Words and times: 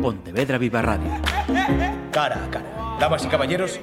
Pontevedra 0.00 0.56
Viva 0.56 0.80
Radio. 0.80 1.10
Cara 2.10 2.44
a 2.44 2.50
cara. 2.50 2.96
Damas 2.98 3.24
y 3.24 3.28
caballeros, 3.28 3.80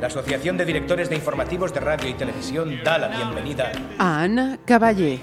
la 0.00 0.08
Asociación 0.08 0.56
de 0.56 0.64
Directores 0.64 1.08
de 1.08 1.16
Informativos 1.16 1.72
de 1.72 1.80
Radio 1.80 2.08
y 2.10 2.14
Televisión 2.14 2.82
da 2.84 2.98
la 2.98 3.08
bienvenida 3.08 3.72
a 3.98 4.22
Ana 4.22 4.58
Caballé. 4.66 5.20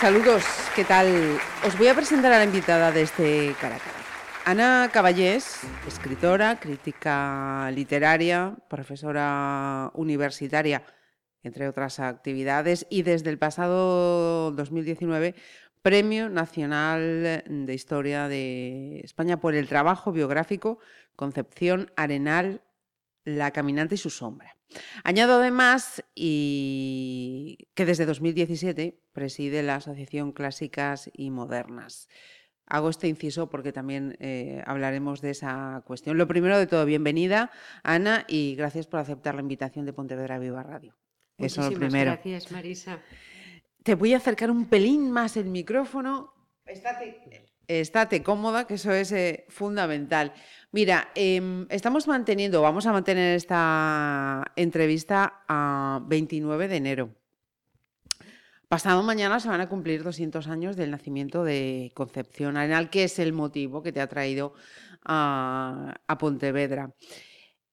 Saludos, 0.00 0.44
¿qué 0.74 0.84
tal? 0.84 1.38
Os 1.66 1.76
voy 1.76 1.88
a 1.88 1.94
presentar 1.94 2.32
a 2.32 2.38
la 2.38 2.44
invitada 2.44 2.92
de 2.92 3.02
este 3.02 3.54
cara 3.60 3.76
a 3.76 3.78
cara. 3.78 4.02
Ana 4.44 4.90
Caballés, 4.92 5.60
escritora, 5.86 6.58
crítica 6.58 7.70
literaria, 7.72 8.56
profesora 8.68 9.90
universitaria, 9.94 10.82
entre 11.44 11.68
otras 11.68 12.00
actividades, 12.00 12.86
y 12.90 13.02
desde 13.02 13.30
el 13.30 13.38
pasado 13.38 14.50
2019 14.52 15.34
Premio 15.82 16.28
Nacional 16.28 17.42
de 17.46 17.74
Historia 17.74 18.28
de 18.28 19.00
España 19.00 19.40
por 19.40 19.54
el 19.54 19.68
trabajo 19.68 20.12
biográfico 20.12 20.78
Concepción 21.16 21.90
Arenal, 21.96 22.62
La 23.24 23.50
Caminante 23.50 23.96
y 23.96 23.98
su 23.98 24.10
sombra. 24.10 24.56
Añado 25.04 25.34
además 25.34 26.02
y 26.14 27.68
que 27.74 27.84
desde 27.84 28.06
2017 28.06 28.98
preside 29.12 29.62
la 29.62 29.76
Asociación 29.76 30.32
Clásicas 30.32 31.10
y 31.12 31.30
Modernas. 31.30 32.08
Hago 32.66 32.88
este 32.88 33.08
inciso 33.08 33.50
porque 33.50 33.72
también 33.72 34.16
eh, 34.20 34.62
hablaremos 34.64 35.20
de 35.20 35.30
esa 35.30 35.82
cuestión. 35.84 36.16
Lo 36.16 36.28
primero 36.28 36.58
de 36.58 36.66
todo, 36.66 36.86
bienvenida 36.86 37.50
Ana 37.82 38.24
y 38.28 38.54
gracias 38.54 38.86
por 38.86 39.00
aceptar 39.00 39.34
la 39.34 39.42
invitación 39.42 39.84
de 39.84 39.92
Pontevedra 39.92 40.38
Viva 40.38 40.62
Radio. 40.62 40.96
Eso 41.38 41.60
es 41.62 41.72
lo 41.72 41.78
primero. 41.78 42.12
Gracias, 42.12 42.52
Marisa. 42.52 43.00
Te 43.82 43.94
voy 43.94 44.14
a 44.14 44.18
acercar 44.18 44.50
un 44.50 44.66
pelín 44.66 45.10
más 45.10 45.36
el 45.36 45.46
micrófono. 45.46 46.32
Estate, 47.66 48.22
cómoda, 48.22 48.66
que 48.66 48.74
eso 48.74 48.92
es 48.92 49.12
eh, 49.12 49.46
fundamental. 49.48 50.32
Mira, 50.72 51.10
em, 51.14 51.66
estamos 51.70 52.06
manteniendo, 52.06 52.60
vamos 52.62 52.86
a 52.86 52.92
mantener 52.92 53.36
esta 53.36 54.44
entrevista 54.56 55.44
a 55.48 56.00
29 56.06 56.68
de 56.68 56.76
enero. 56.76 57.10
Pasado 58.68 59.02
mañana 59.02 59.38
se 59.38 59.48
van 59.48 59.60
a 59.60 59.68
cumplir 59.68 60.02
200 60.02 60.48
años 60.48 60.76
del 60.76 60.90
nacimiento 60.90 61.44
de 61.44 61.92
Concepción 61.94 62.56
Arenal, 62.56 62.88
que 62.88 63.04
es 63.04 63.18
el 63.18 63.32
motivo 63.32 63.82
que 63.82 63.92
te 63.92 64.00
ha 64.00 64.06
traído 64.06 64.54
a, 65.04 65.94
Pontevedra. 66.18 66.90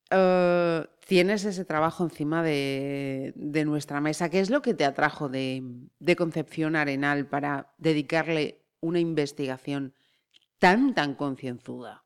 Eh, 0.10 0.86
tienes 1.06 1.46
ese 1.46 1.66
trabajo 1.66 2.04
encima 2.04 2.44
de, 2.44 3.34
nuestra 3.66 4.02
mesa. 4.02 4.30
¿Qué 4.30 4.40
es 4.40 4.50
lo 4.50 4.62
que 4.62 4.74
te 4.74 4.86
atrajo 4.86 5.30
de, 5.30 5.64
Concepción 6.18 6.76
Arenal 6.76 7.28
para 7.28 7.74
dedicarle 7.78 8.62
una 8.80 9.00
investigación 9.00 9.94
tan, 10.60 10.94
tan 10.94 11.16
concienzuda? 11.16 12.04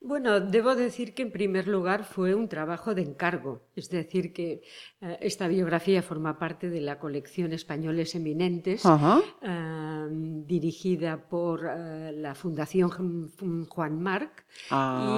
Bueno, 0.00 0.40
debo 0.40 0.74
decir 0.74 1.14
que 1.14 1.22
en 1.22 1.32
primer 1.32 1.66
lugar 1.66 2.04
fue 2.04 2.34
un 2.34 2.48
trabajo 2.48 2.94
de 2.94 3.02
encargo, 3.02 3.62
es 3.74 3.88
decir, 3.88 4.32
que 4.32 4.62
eh, 5.00 5.18
esta 5.20 5.48
biografía 5.48 6.02
forma 6.02 6.38
parte 6.38 6.68
de 6.68 6.82
la 6.82 6.98
colección 6.98 7.52
Españoles 7.52 8.14
Eminentes, 8.14 8.84
eh, 8.84 10.05
dirigida 10.46 11.28
por 11.28 11.66
eh, 11.66 12.12
la 12.12 12.34
Fundación 12.34 12.90
Juan 13.68 14.02
Marc 14.02 14.46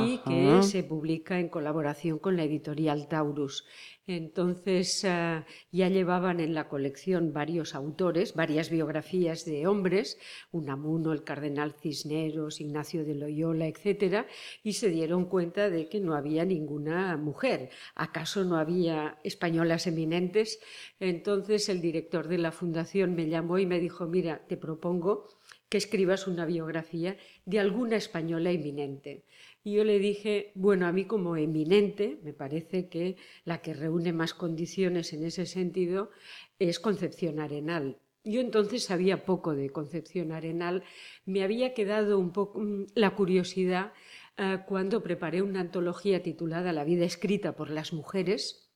y 0.02 0.18
que 0.26 0.62
se 0.62 0.82
publica 0.82 1.38
en 1.38 1.48
colaboración 1.48 2.18
con 2.18 2.36
la 2.36 2.44
editorial 2.44 3.08
Taurus. 3.08 3.64
Entonces 4.08 5.02
ya 5.02 5.44
llevaban 5.70 6.40
en 6.40 6.54
la 6.54 6.66
colección 6.70 7.34
varios 7.34 7.74
autores, 7.74 8.34
varias 8.34 8.70
biografías 8.70 9.44
de 9.44 9.66
hombres, 9.66 10.18
Unamuno, 10.50 11.12
el 11.12 11.24
cardenal 11.24 11.74
Cisneros, 11.74 12.62
Ignacio 12.62 13.04
de 13.04 13.14
Loyola, 13.14 13.66
etc. 13.66 14.24
Y 14.62 14.72
se 14.72 14.88
dieron 14.88 15.26
cuenta 15.26 15.68
de 15.68 15.90
que 15.90 16.00
no 16.00 16.14
había 16.14 16.46
ninguna 16.46 17.18
mujer. 17.18 17.68
¿Acaso 17.94 18.44
no 18.44 18.56
había 18.56 19.18
españolas 19.24 19.86
eminentes? 19.86 20.58
Entonces 21.00 21.68
el 21.68 21.82
director 21.82 22.28
de 22.28 22.38
la 22.38 22.50
fundación 22.50 23.14
me 23.14 23.28
llamó 23.28 23.58
y 23.58 23.66
me 23.66 23.78
dijo, 23.78 24.06
mira, 24.06 24.46
te 24.48 24.56
propongo 24.56 25.28
que 25.68 25.76
escribas 25.76 26.26
una 26.26 26.46
biografía 26.46 27.18
de 27.44 27.60
alguna 27.60 27.96
española 27.96 28.50
eminente. 28.50 29.24
Y 29.68 29.72
yo 29.72 29.84
le 29.84 29.98
dije, 29.98 30.50
bueno, 30.54 30.86
a 30.86 30.92
mí 30.92 31.04
como 31.04 31.36
eminente, 31.36 32.18
me 32.22 32.32
parece 32.32 32.88
que 32.88 33.16
la 33.44 33.60
que 33.60 33.74
reúne 33.74 34.14
más 34.14 34.32
condiciones 34.32 35.12
en 35.12 35.24
ese 35.24 35.44
sentido 35.44 36.10
es 36.58 36.80
Concepción 36.80 37.38
Arenal. 37.38 38.00
Yo 38.24 38.40
entonces 38.40 38.84
sabía 38.84 39.26
poco 39.26 39.54
de 39.54 39.68
Concepción 39.68 40.32
Arenal, 40.32 40.84
me 41.26 41.42
había 41.42 41.74
quedado 41.74 42.18
un 42.18 42.32
poco 42.32 42.60
mm, 42.60 42.86
la 42.94 43.14
curiosidad 43.14 43.92
eh, 44.38 44.60
cuando 44.66 45.02
preparé 45.02 45.42
una 45.42 45.60
antología 45.60 46.22
titulada 46.22 46.72
La 46.72 46.84
vida 46.84 47.04
escrita 47.04 47.54
por 47.54 47.68
las 47.68 47.92
mujeres 47.92 48.72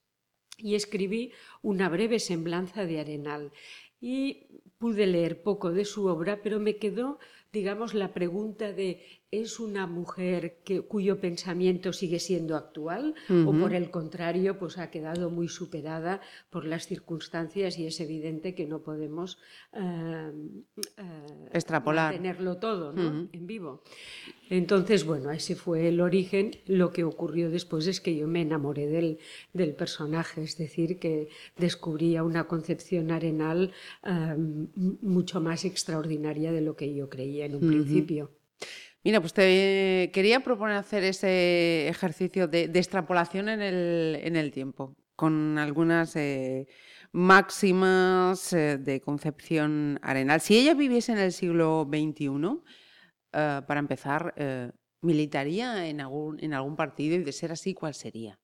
y 0.59 0.75
escribí 0.75 1.33
una 1.63 1.89
breve 1.89 2.19
semblanza 2.19 2.85
de 2.85 3.01
Arenal. 3.01 3.51
Y 3.99 4.61
pude 4.77 5.07
leer 5.07 5.43
poco 5.43 5.73
de 5.73 5.87
su 5.87 6.05
obra, 6.05 6.43
pero 6.43 6.61
me 6.61 6.77
quedó, 6.77 7.19
digamos, 7.51 7.95
la 7.95 8.13
pregunta 8.13 8.75
de 8.75 9.22
¿Es 9.33 9.61
una 9.61 9.87
mujer 9.87 10.59
que, 10.63 10.83
cuyo 10.83 11.19
pensamiento 11.19 11.95
sigue 11.95 12.19
siendo 12.19 12.55
actual 12.55 13.15
o 13.31 13.53
por 13.55 13.73
el 13.73 13.91
contrario 13.91 14.59
pues 14.59 14.77
ha 14.77 14.91
quedado 14.91 15.31
muy 15.31 15.49
superada 15.49 16.21
por 16.51 16.67
las 16.67 16.87
circunstancias 16.87 17.79
y 17.79 17.87
es 17.87 17.99
evidente 18.01 18.55
que 18.55 18.67
no 18.67 18.83
podemos 18.83 19.39
eh, 19.73 20.33
eh, 20.99 21.49
extrapolar 21.51 22.13
tenerlo 22.13 22.59
todo 22.59 22.93
en 22.95 23.47
vivo? 23.47 23.83
Entonces, 24.51 25.07
bueno, 25.07 25.31
ese 25.31 25.57
fue 25.57 25.89
el 25.89 26.03
origen. 26.03 26.51
Lo 26.67 26.93
que 26.93 27.03
ocurrió 27.03 27.49
después 27.49 27.87
es 27.87 28.03
que 28.03 28.15
yo 28.15 28.29
me 28.29 28.43
enamoré 28.43 28.87
del, 28.87 29.19
del 29.55 29.75
personaje, 29.75 30.43
es 30.43 30.59
decir, 30.59 30.99
que 30.99 31.29
descubría 31.57 32.23
una 32.23 32.45
concepción 32.45 33.11
arenal 33.11 33.73
eh, 34.05 34.37
mucho 34.37 35.41
más 35.41 35.65
extraordinaria 35.65 36.53
de 36.53 36.61
lo 36.61 36.77
que 36.77 36.93
yo 36.95 37.09
creía 37.09 37.47
en 37.47 37.55
un 37.55 37.67
principio. 37.67 38.31
Mira, 39.05 39.21
pues 39.21 39.33
te 39.33 40.11
quería 40.13 40.41
proponer 40.41 40.77
hacer 40.77 41.03
ese 41.03 41.89
ejercicio 41.89 42.47
de, 42.47 42.65
extrapolación 42.75 43.49
en 43.49 43.61
el, 43.61 44.51
tiempo, 44.53 44.97
con 45.17 45.59
algunas 45.59 46.15
eh, 46.15 46.69
máximas 47.11 48.53
eh, 48.53 48.79
de 48.79 49.01
concepción 49.01 49.99
arenal. 50.03 50.41
Si 50.41 50.57
ella 50.57 50.75
viviese 50.75 51.13
en 51.13 51.19
el 51.19 51.33
siglo 51.33 51.89
XXI, 51.91 52.61
eh, 53.33 53.61
para 53.67 53.81
empezar, 53.81 54.35
¿militaría 55.01 55.89
en 55.89 56.01
algún, 56.01 56.39
en 56.43 56.55
algún 56.55 56.77
partido? 56.77 57.17
Y 57.17 57.25
de 57.25 57.33
ser 57.33 57.51
así, 57.51 57.75
¿cuál 57.75 57.95
sería? 57.95 58.39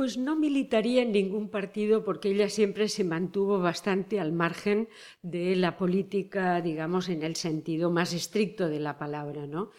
Pues 0.00 0.16
no 0.16 0.34
militaría 0.34 1.02
en 1.02 1.12
ningún 1.12 1.50
partido 1.50 2.04
porque 2.04 2.30
ella 2.30 2.48
siempre 2.48 2.88
se 2.88 3.04
mantuvo 3.04 3.58
bastante 3.58 4.18
al 4.18 4.32
margen 4.32 4.88
de 5.20 5.54
la 5.56 5.76
política, 5.76 6.62
digamos, 6.62 7.10
en 7.10 7.22
el 7.22 7.36
sentido 7.36 7.90
más 7.90 8.14
estricto 8.14 8.70
de 8.70 8.80
la 8.80 8.96
palabra, 8.96 9.46
¿no? 9.46 9.72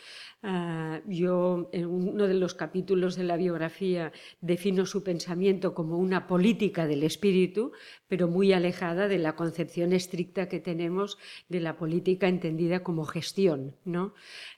Ah, 0.43 1.01
yo 1.05 1.69
en 1.71 1.85
uno 1.85 2.27
de 2.27 2.33
los 2.33 2.55
capítulos 2.55 3.15
de 3.15 3.23
la 3.23 3.37
biografía 3.37 4.11
defino 4.39 4.87
su 4.87 5.03
pensamiento 5.03 5.75
como 5.75 5.99
una 5.99 6.25
política 6.25 6.87
del 6.87 7.03
espíritu, 7.03 7.73
pero 8.07 8.27
muy 8.27 8.51
alejada 8.51 9.07
de 9.07 9.19
la 9.19 9.35
concepción 9.35 9.93
estricta 9.93 10.49
que 10.49 10.59
tenemos 10.59 11.19
de 11.47 11.59
la 11.59 11.77
política 11.77 12.27
entendida 12.27 12.81
como 12.81 13.05
gestión. 13.05 13.75
¿no? 13.85 14.15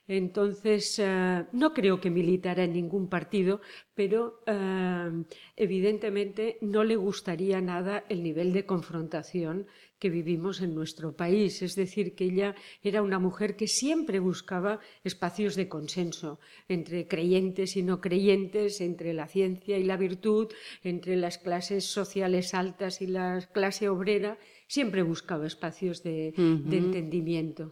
Entonces, 0.07 0.99
ah, 0.99 1.49
no 1.51 1.73
creo 1.73 1.99
que 1.99 2.09
militara 2.09 2.63
en 2.63 2.73
ningún 2.73 3.09
partido, 3.09 3.59
pero 3.93 4.39
ah, 4.47 5.11
evidentemente 5.57 6.59
no 6.61 6.85
le 6.85 6.95
gustaría 6.95 7.59
nada 7.59 8.05
el 8.07 8.23
nivel 8.23 8.53
de 8.53 8.65
confrontación 8.65 9.67
que 10.03 10.09
vivimos 10.09 10.59
en 10.59 10.75
nuestro 10.75 11.15
país. 11.15 11.61
Es 11.61 11.75
decir, 11.75 12.13
que 12.13 12.25
ella 12.25 12.55
era 12.83 13.01
una 13.01 13.19
mujer 13.19 13.55
que 13.55 13.67
siempre 13.67 14.19
buscaba 14.19 14.81
espacios 15.05 15.55
de 15.55 15.69
consenso 15.69 16.41
entre 16.67 17.07
creyentes 17.07 17.77
y 17.77 17.83
no 17.83 18.01
creyentes, 18.01 18.81
entre 18.81 19.13
la 19.13 19.27
ciencia 19.27 19.77
y 19.77 19.85
la 19.85 19.95
virtud, 19.95 20.51
entre 20.83 21.15
las 21.15 21.37
clases 21.37 21.85
sociales 21.85 22.53
altas 22.53 23.01
y 23.01 23.07
la 23.07 23.47
clase 23.53 23.87
obrera. 23.87 24.37
Siempre 24.67 25.03
buscaba 25.03 25.47
espacios 25.47 26.03
de, 26.03 26.33
entendimiento. 26.35 27.69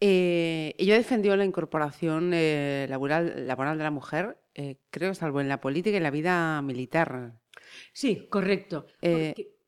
Eh, 0.00 0.74
ella 0.76 0.96
defendió 0.96 1.36
la 1.36 1.44
incorporación 1.44 2.32
eh, 2.34 2.86
laboral, 2.90 3.46
laboral, 3.46 3.78
de 3.78 3.84
la 3.84 3.92
mujer, 3.92 4.38
eh, 4.56 4.78
creo, 4.90 5.14
salvo 5.14 5.40
en 5.40 5.48
la 5.48 5.60
política 5.60 5.94
y 5.94 5.98
en 5.98 6.02
la 6.02 6.10
vida 6.10 6.60
militar. 6.62 7.38
Sí, 7.92 8.26
correcto. 8.28 8.88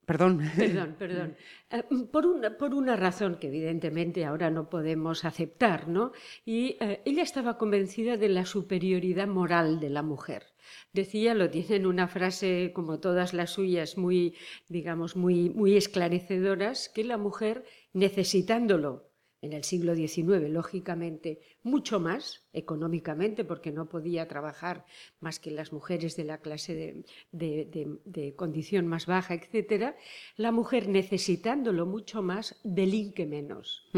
Perdón. 0.09 0.41
Perdón, 0.57 0.97
perdón. 0.99 1.37
Eh, 1.71 1.83
por, 2.11 2.25
una, 2.25 2.57
por 2.57 2.73
una 2.73 2.97
razón 2.97 3.37
que 3.39 3.49
evidentemente 3.49 4.25
ahora 4.25 4.49
no 4.51 4.71
podemos 4.71 5.27
aceptar, 5.27 5.87
¿no? 5.87 6.13
Y 6.47 6.79
eh, 6.81 7.03
ella 7.05 7.23
estaba 7.23 7.59
convencida 7.59 8.17
de 8.17 8.31
la 8.31 8.47
superioridad 8.47 9.29
moral 9.29 9.81
de 9.81 9.91
la 9.91 10.03
mujer. 10.03 10.47
Decía, 10.95 11.35
lo 11.35 11.51
tiene 11.51 11.77
en 11.77 11.87
una 11.87 12.09
frase 12.09 12.73
como 12.75 13.01
todas 13.01 13.35
las 13.35 13.51
suyas, 13.51 13.99
muy, 13.99 14.35
digamos, 14.69 15.15
muy, 15.15 15.51
muy 15.51 15.77
esclarecedoras, 15.77 16.89
que 16.89 17.05
la 17.05 17.19
mujer, 17.19 17.65
necesitándolo 17.93 19.08
en 19.41 19.53
el 19.53 19.65
siglo 19.65 19.95
XIX, 19.95 20.49
lógicamente, 20.51 21.41
mucho 21.63 22.01
más 22.01 22.43
económicamente, 22.53 23.45
porque 23.45 23.71
no 23.71 23.89
podía 23.89 24.27
trabajar 24.27 24.85
más 25.21 25.39
que 25.39 25.51
las 25.51 25.73
mujeres 25.73 26.17
de 26.17 26.25
la 26.25 26.39
clase 26.39 27.05
de, 27.31 28.35
condición 28.37 28.87
más 28.87 29.07
baja, 29.07 29.35
etc., 29.35 29.95
la 30.37 30.51
mujer 30.51 30.89
necesitándolo 30.89 31.87
mucho 31.87 32.23
más, 32.23 32.59
delinque 32.65 33.27
menos. 33.27 33.89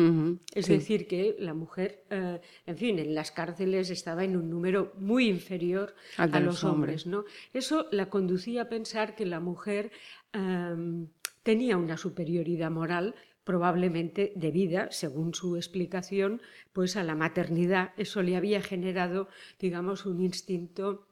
es 0.55 0.67
decir, 0.67 1.07
que 1.07 1.37
la 1.39 1.55
mujer, 1.55 2.05
eh, 2.11 2.41
en 2.67 2.77
fin, 2.77 2.99
en 2.99 3.15
las 3.15 3.31
cárceles 3.33 3.91
estaba 3.91 4.25
en 4.25 4.37
un 4.37 4.51
número 4.51 4.93
muy 4.99 5.29
inferior 5.29 5.95
a 6.17 6.41
los 6.41 6.65
hombres. 6.65 7.07
¿no? 7.07 7.25
Eso 7.55 7.87
la 7.93 8.11
conducía 8.11 8.63
a 8.63 8.69
pensar 8.69 9.15
que 9.15 9.25
la 9.25 9.41
mujer 9.41 9.91
em, 10.33 11.09
tenía 11.43 11.77
una 11.77 11.97
superioridad 11.97 12.71
moral 12.71 13.15
probablemente 13.51 14.33
debida, 14.37 14.93
según 14.93 15.35
su 15.35 15.57
explicación, 15.57 16.41
pues 16.73 16.95
a 16.95 17.03
la 17.03 17.17
maternidad. 17.17 17.93
Eso 17.97 18.23
le 18.23 18.37
había 18.37 18.63
generado, 18.63 19.27
digamos, 19.59 20.07
un 20.07 20.21
instinto 20.23 21.09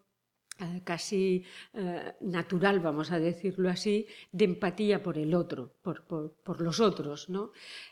eh, 0.61 0.83
casi 0.85 1.45
eh, 1.75 2.13
natural, 2.21 2.79
vamos 2.79 3.11
a 3.11 3.19
decirlo 3.19 3.69
así, 3.71 4.07
de 4.31 4.45
empatía 4.45 5.03
por 5.03 5.19
el 5.19 5.35
otro, 5.35 5.75
por, 5.83 6.61
los 6.61 6.79
otros. 6.79 7.29
¿no? 7.29 7.51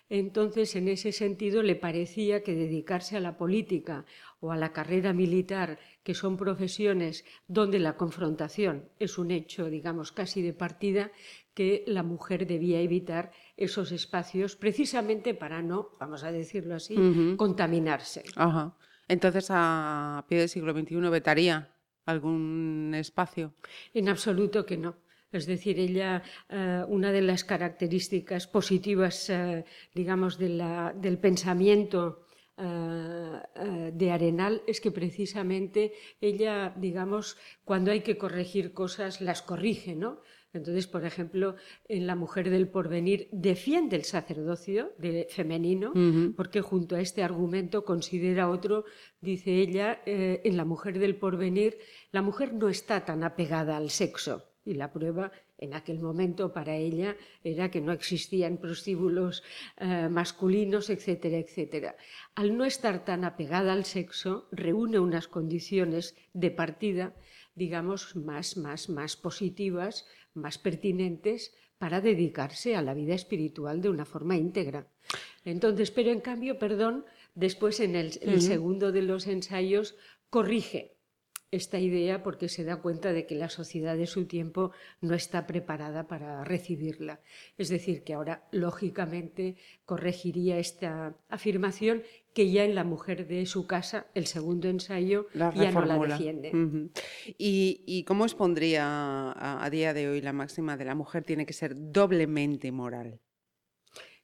Entonces, 0.09 0.77
en 0.77 0.87
ese 0.87 1.11
sentido, 1.11 1.65
le 1.65 1.75
parecía 1.75 2.45
que 2.45 2.55
dedicarse 2.55 3.17
a 3.17 3.21
la 3.21 3.37
política 3.37 4.05
o 4.39 4.53
a 4.53 4.57
la 4.57 4.73
carrera 4.73 5.13
militar, 5.13 5.81
que 6.05 6.15
son 6.15 6.37
profesiones 6.37 7.25
donde 7.49 7.81
la 7.81 7.97
confrontación 7.97 8.89
es 9.01 9.19
un 9.19 9.33
hecho, 9.33 9.71
digamos, 9.71 10.13
casi 10.13 10.41
de 10.41 10.53
partida, 10.53 11.11
que 11.57 11.85
la 11.87 12.03
mujer 12.03 12.47
debía 12.47 12.83
evitar 12.83 13.33
esos 13.57 13.91
espacios 13.91 14.57
precisamente 14.57 15.33
para 15.33 15.63
no, 15.63 15.89
vamos 15.99 16.23
a 16.23 16.31
decirlo 16.31 16.75
así, 16.75 16.95
contaminarse. 17.39 18.25
Entonces, 19.09 19.47
a 19.49 20.27
pie 20.29 20.41
del 20.41 20.51
siglo 20.51 20.75
XXI, 20.75 20.97
¿vetaría 21.09 21.73
algún 22.05 22.93
espacio? 22.95 23.55
En 23.95 24.11
absoluto 24.11 24.67
que 24.67 24.77
no. 24.77 24.97
Es 25.33 25.47
decir, 25.47 25.81
ella, 25.81 26.23
eh, 26.51 26.85
una 26.89 27.11
de 27.11 27.23
las 27.23 27.43
características 27.43 28.47
positivas, 28.47 29.31
eh, 29.31 29.65
digamos, 29.95 30.37
del 30.39 31.19
pensamiento 31.19 32.27
eh, 32.59 33.93
de 33.95 34.11
Arenal 34.11 34.63
es 34.67 34.83
que 34.83 34.91
precisamente 34.91 35.95
ella, 36.21 36.75
digamos, 36.77 37.39
cuando 37.65 37.93
hay 37.93 38.03
que 38.03 38.19
corregir 38.19 38.75
cosas, 38.75 39.23
las 39.23 39.41
corrige, 39.41 39.95
¿no? 39.97 40.21
Entonces, 40.53 40.87
por 40.87 41.05
ejemplo, 41.05 41.57
en 41.89 42.07
La 42.07 42.15
mujer 42.15 42.51
del 42.51 42.69
porvenir 42.69 43.29
defiende 43.31 43.97
el 43.97 44.05
sacerdocio 44.05 44.93
de, 44.99 45.27
femenino, 45.31 45.93
porque 46.35 46.61
junto 46.61 46.97
a 46.97 47.01
este 47.01 47.23
argumento 47.23 47.85
considera 47.85 48.49
otro, 48.49 48.85
dice 49.21 49.57
ella, 49.57 50.01
eh, 50.07 50.41
en 50.45 50.57
La 50.57 50.65
mujer 50.65 50.99
del 50.99 51.17
porvenir, 51.17 51.79
la 52.13 52.23
mujer 52.23 52.55
no 52.55 52.69
está 52.69 53.05
tan 53.05 53.23
apegada 53.25 53.77
al 53.77 53.91
sexo. 53.91 54.45
Y 54.65 54.75
la 54.75 54.93
prueba 54.93 55.31
en 55.59 55.75
aquel 55.75 56.01
momento 56.01 56.53
para 56.53 56.75
ella 56.75 57.17
era 57.45 57.71
que 57.71 57.81
no 57.81 57.93
existían 57.93 58.59
prostíbulos 58.59 59.45
eh, 59.79 60.09
masculinos, 60.11 60.91
etcétera, 60.91 61.39
etcétera. 61.39 61.97
Al 62.35 62.57
no 62.57 62.65
estar 62.65 63.05
tan 63.05 63.25
apegada 63.25 63.73
al 63.73 63.85
sexo, 63.85 64.49
reúne 64.51 64.99
unas 64.99 65.29
condiciones 65.29 66.17
de 66.33 66.51
partida, 66.51 67.15
digamos, 67.55 68.17
más, 68.17 68.57
más, 68.57 68.89
más 68.89 69.17
positivas 69.17 70.07
más 70.37 70.59
pertinentes 70.59 71.55
para 71.79 72.01
dedicarse 72.01 72.77
a 72.77 72.83
la 72.83 72.95
vida 72.95 73.15
espiritual 73.15 73.81
de 73.81 73.89
una 73.89 74.05
forma 74.05 74.37
íntegra. 74.37 74.89
Entonces, 75.45 75.91
pero 75.91 76.11
en 76.11 76.21
cambio, 76.21 76.59
perdón, 76.59 77.05
después 77.35 77.81
en 77.81 77.95
el, 77.97 78.13
segundo 78.41 78.93
de 78.93 79.03
los 79.03 79.27
ensayos 79.27 79.97
corrige 80.31 80.96
esta 81.51 81.79
idea 81.79 82.23
porque 82.23 82.49
se 82.49 82.65
da 82.65 82.77
cuenta 82.77 83.13
de 83.13 83.27
que 83.27 83.35
la 83.35 83.49
sociedad 83.49 83.97
de 83.97 84.07
su 84.07 84.27
tiempo 84.27 84.73
no 85.01 85.15
está 85.15 85.47
preparada 85.47 86.07
para 86.07 86.45
recibirla. 86.45 87.21
Es 87.57 87.69
decir, 87.69 88.03
que 88.03 88.15
ahora, 88.15 88.47
lógicamente, 88.51 89.57
corregiría 89.85 90.59
esta 90.59 91.17
afirmación 91.29 92.03
que 92.35 92.51
ya 92.51 92.65
en 92.65 92.75
la 92.75 92.85
mujer 92.85 93.27
de 93.27 93.47
su 93.47 93.67
casa, 93.67 94.09
el 94.15 94.27
segundo 94.27 94.69
ensayo, 94.69 95.27
ya 95.33 95.71
no 95.73 95.85
la 95.85 95.99
defiende. 95.99 96.53
¿Y, 97.39 98.05
cómo 98.05 98.25
expondría 98.25 99.33
a, 99.65 99.71
día 99.71 99.95
de 99.95 100.09
hoy 100.09 100.21
la 100.21 100.33
máxima 100.33 100.77
de 100.77 100.85
la 100.85 100.95
mujer 100.95 101.25
tiene 101.25 101.47
que 101.47 101.55
ser 101.55 101.73
doblemente 101.75 102.71
moral? 102.73 103.21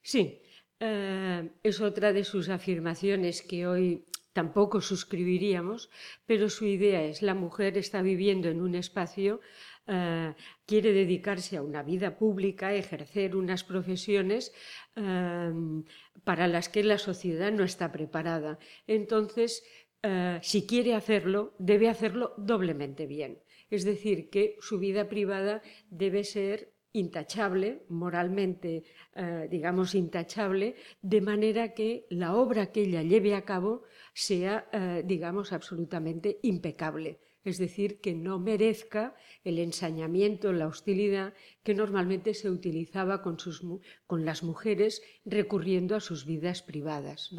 Sí, 0.01 0.41
eh, 0.79 1.49
es 1.63 1.81
otra 1.81 2.13
de 2.13 2.23
sus 2.23 2.49
afirmaciones 2.49 3.41
que 3.41 3.65
hoy 3.65 4.05
tampoco 4.33 4.81
suscribiríamos, 4.81 5.89
pero 6.25 6.49
su 6.49 6.65
idea 6.65 7.03
es 7.03 7.21
la 7.21 7.33
mujer 7.33 7.77
está 7.77 8.01
viviendo 8.01 8.49
en 8.49 8.61
un 8.61 8.75
espacio 8.75 9.39
eh, 9.85 10.33
quiere 10.65 10.93
dedicarse 10.93 11.57
a 11.57 11.61
una 11.61 11.83
vida 11.83 12.17
pública, 12.17 12.73
ejercer 12.73 13.35
unas 13.35 13.65
profesiones 13.65 14.53
em, 14.95 15.83
para 16.23 16.47
las 16.47 16.69
que 16.69 16.83
la 16.83 16.97
sociedad 16.97 17.51
no 17.51 17.65
está 17.65 17.91
preparada. 17.91 18.59
Entonces, 18.87 19.63
eh, 20.01 20.39
si 20.41 20.65
quiere 20.65 20.93
hacerlo, 20.95 21.53
debe 21.59 21.89
hacerlo 21.89 22.33
doblemente 22.37 23.07
bien. 23.07 23.43
Es 23.69 23.83
decir, 23.83 24.29
que 24.29 24.55
su 24.61 24.79
vida 24.79 25.09
privada 25.09 25.61
debe 25.89 26.23
ser 26.23 26.72
intachable, 26.93 27.83
moralmente, 27.89 28.83
eh, 29.15 29.47
digamos, 29.49 29.95
intachable, 29.95 30.75
de 31.01 31.21
manera 31.21 31.73
que 31.73 32.05
la 32.09 32.35
obra 32.35 32.71
que 32.71 32.81
ella 32.83 33.03
lleve 33.03 33.35
a 33.35 33.45
cabo 33.45 33.83
sea, 34.13 34.67
digamos, 35.03 35.53
absolutamente 35.53 36.39
impecable. 36.43 37.19
Es 37.43 37.57
decir, 37.57 37.99
que 37.99 38.13
no 38.13 38.39
merezca 38.39 39.15
el 39.43 39.59
ensañamiento, 39.59 40.53
la 40.53 40.67
hostilidad 40.67 41.33
que 41.63 41.73
normalmente 41.73 42.33
se 42.33 42.49
utilizaba 42.49 43.21
con, 43.21 43.37
sus, 43.37 43.65
con 44.07 44.23
las 44.23 44.43
mujeres 44.43 45.01
recurriendo 45.25 45.95
a 45.95 45.99
sus 45.99 46.25
vidas 46.25 46.61
privadas. 46.61 47.31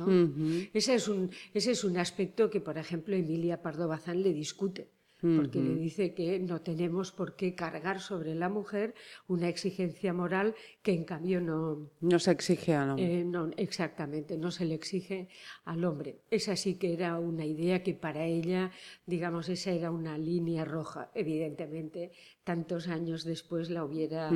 ese, 0.75 0.95
es 0.95 1.09
un, 1.09 1.31
ese 1.55 1.71
es 1.71 1.85
un 1.85 1.97
aspecto 1.97 2.51
que, 2.51 2.61
por 2.61 2.77
ejemplo, 2.77 3.17
Emilia 3.17 3.63
Pardo 3.63 3.89
Bazán 3.89 4.23
le 4.23 4.35
discute 4.35 4.91
porque 5.37 5.61
le 5.61 5.75
dice 5.75 6.15
que 6.15 6.39
no 6.39 6.61
tenemos 6.61 7.13
por 7.13 7.35
qué 7.37 7.55
cargar 7.55 8.01
sobre 8.01 8.35
la 8.35 8.49
mujer 8.49 8.95
una 9.27 9.49
exigencia 9.49 10.13
moral 10.13 10.55
que 10.83 10.93
en 10.93 11.05
cambio 11.05 11.41
no... 11.41 11.91
No 12.01 12.19
se 12.19 12.31
exige 12.31 12.75
al 12.75 12.91
hombre. 12.91 13.21
Eh, 13.21 13.25
no, 13.25 13.51
exactamente, 13.57 14.37
no 14.37 14.51
se 14.51 14.65
le 14.65 14.75
exige 14.75 15.29
al 15.65 15.85
hombre. 15.85 16.21
Esa 16.31 16.57
sí 16.57 16.75
que 16.75 16.93
era 16.93 17.19
una 17.19 17.47
idea 17.47 17.83
que 17.83 17.95
para 17.95 18.25
ella, 18.25 18.71
digamos, 19.07 19.49
esa 19.49 19.71
era 19.71 19.91
una 19.91 20.19
línea 20.19 20.65
roja. 20.65 21.11
Evidentemente, 21.15 22.13
tantos 22.45 22.89
años 22.89 23.25
después 23.25 23.71
la 23.71 23.85
hubiera 23.85 24.29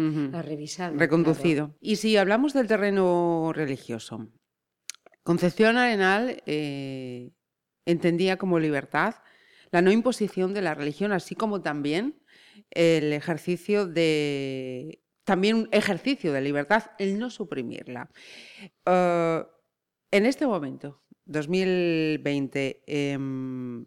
revisado. 0.43 0.97
Reconducido. 0.97 1.75
Y 1.81 1.97
si 1.97 2.17
hablamos 2.17 2.55
del 2.55 2.67
terreno 2.67 3.53
religioso, 3.55 4.29
Concepción 5.23 5.77
Arenal 5.77 6.43
eh, 6.47 7.33
entendía 7.85 8.39
como 8.39 8.59
libertad 8.59 9.17
la 9.71 9.83
no 9.83 9.91
imposición 9.91 10.55
de 10.55 10.63
la 10.63 10.75
religión, 10.75 11.13
así 11.13 11.35
como 11.35 11.63
también 11.63 12.23
el 12.71 13.13
ejercicio 13.13 13.87
de 13.87 15.03
también 15.25 15.57
un 15.57 15.69
ejercicio 15.73 16.33
de 16.33 16.41
libertad, 16.41 16.85
el 16.99 17.19
no 17.19 17.29
suprimirla. 17.29 18.09
Eh, 18.87 19.45
en 20.11 20.25
este 20.25 20.47
momento, 20.47 21.03
2020, 21.27 22.83
em, 22.87 23.85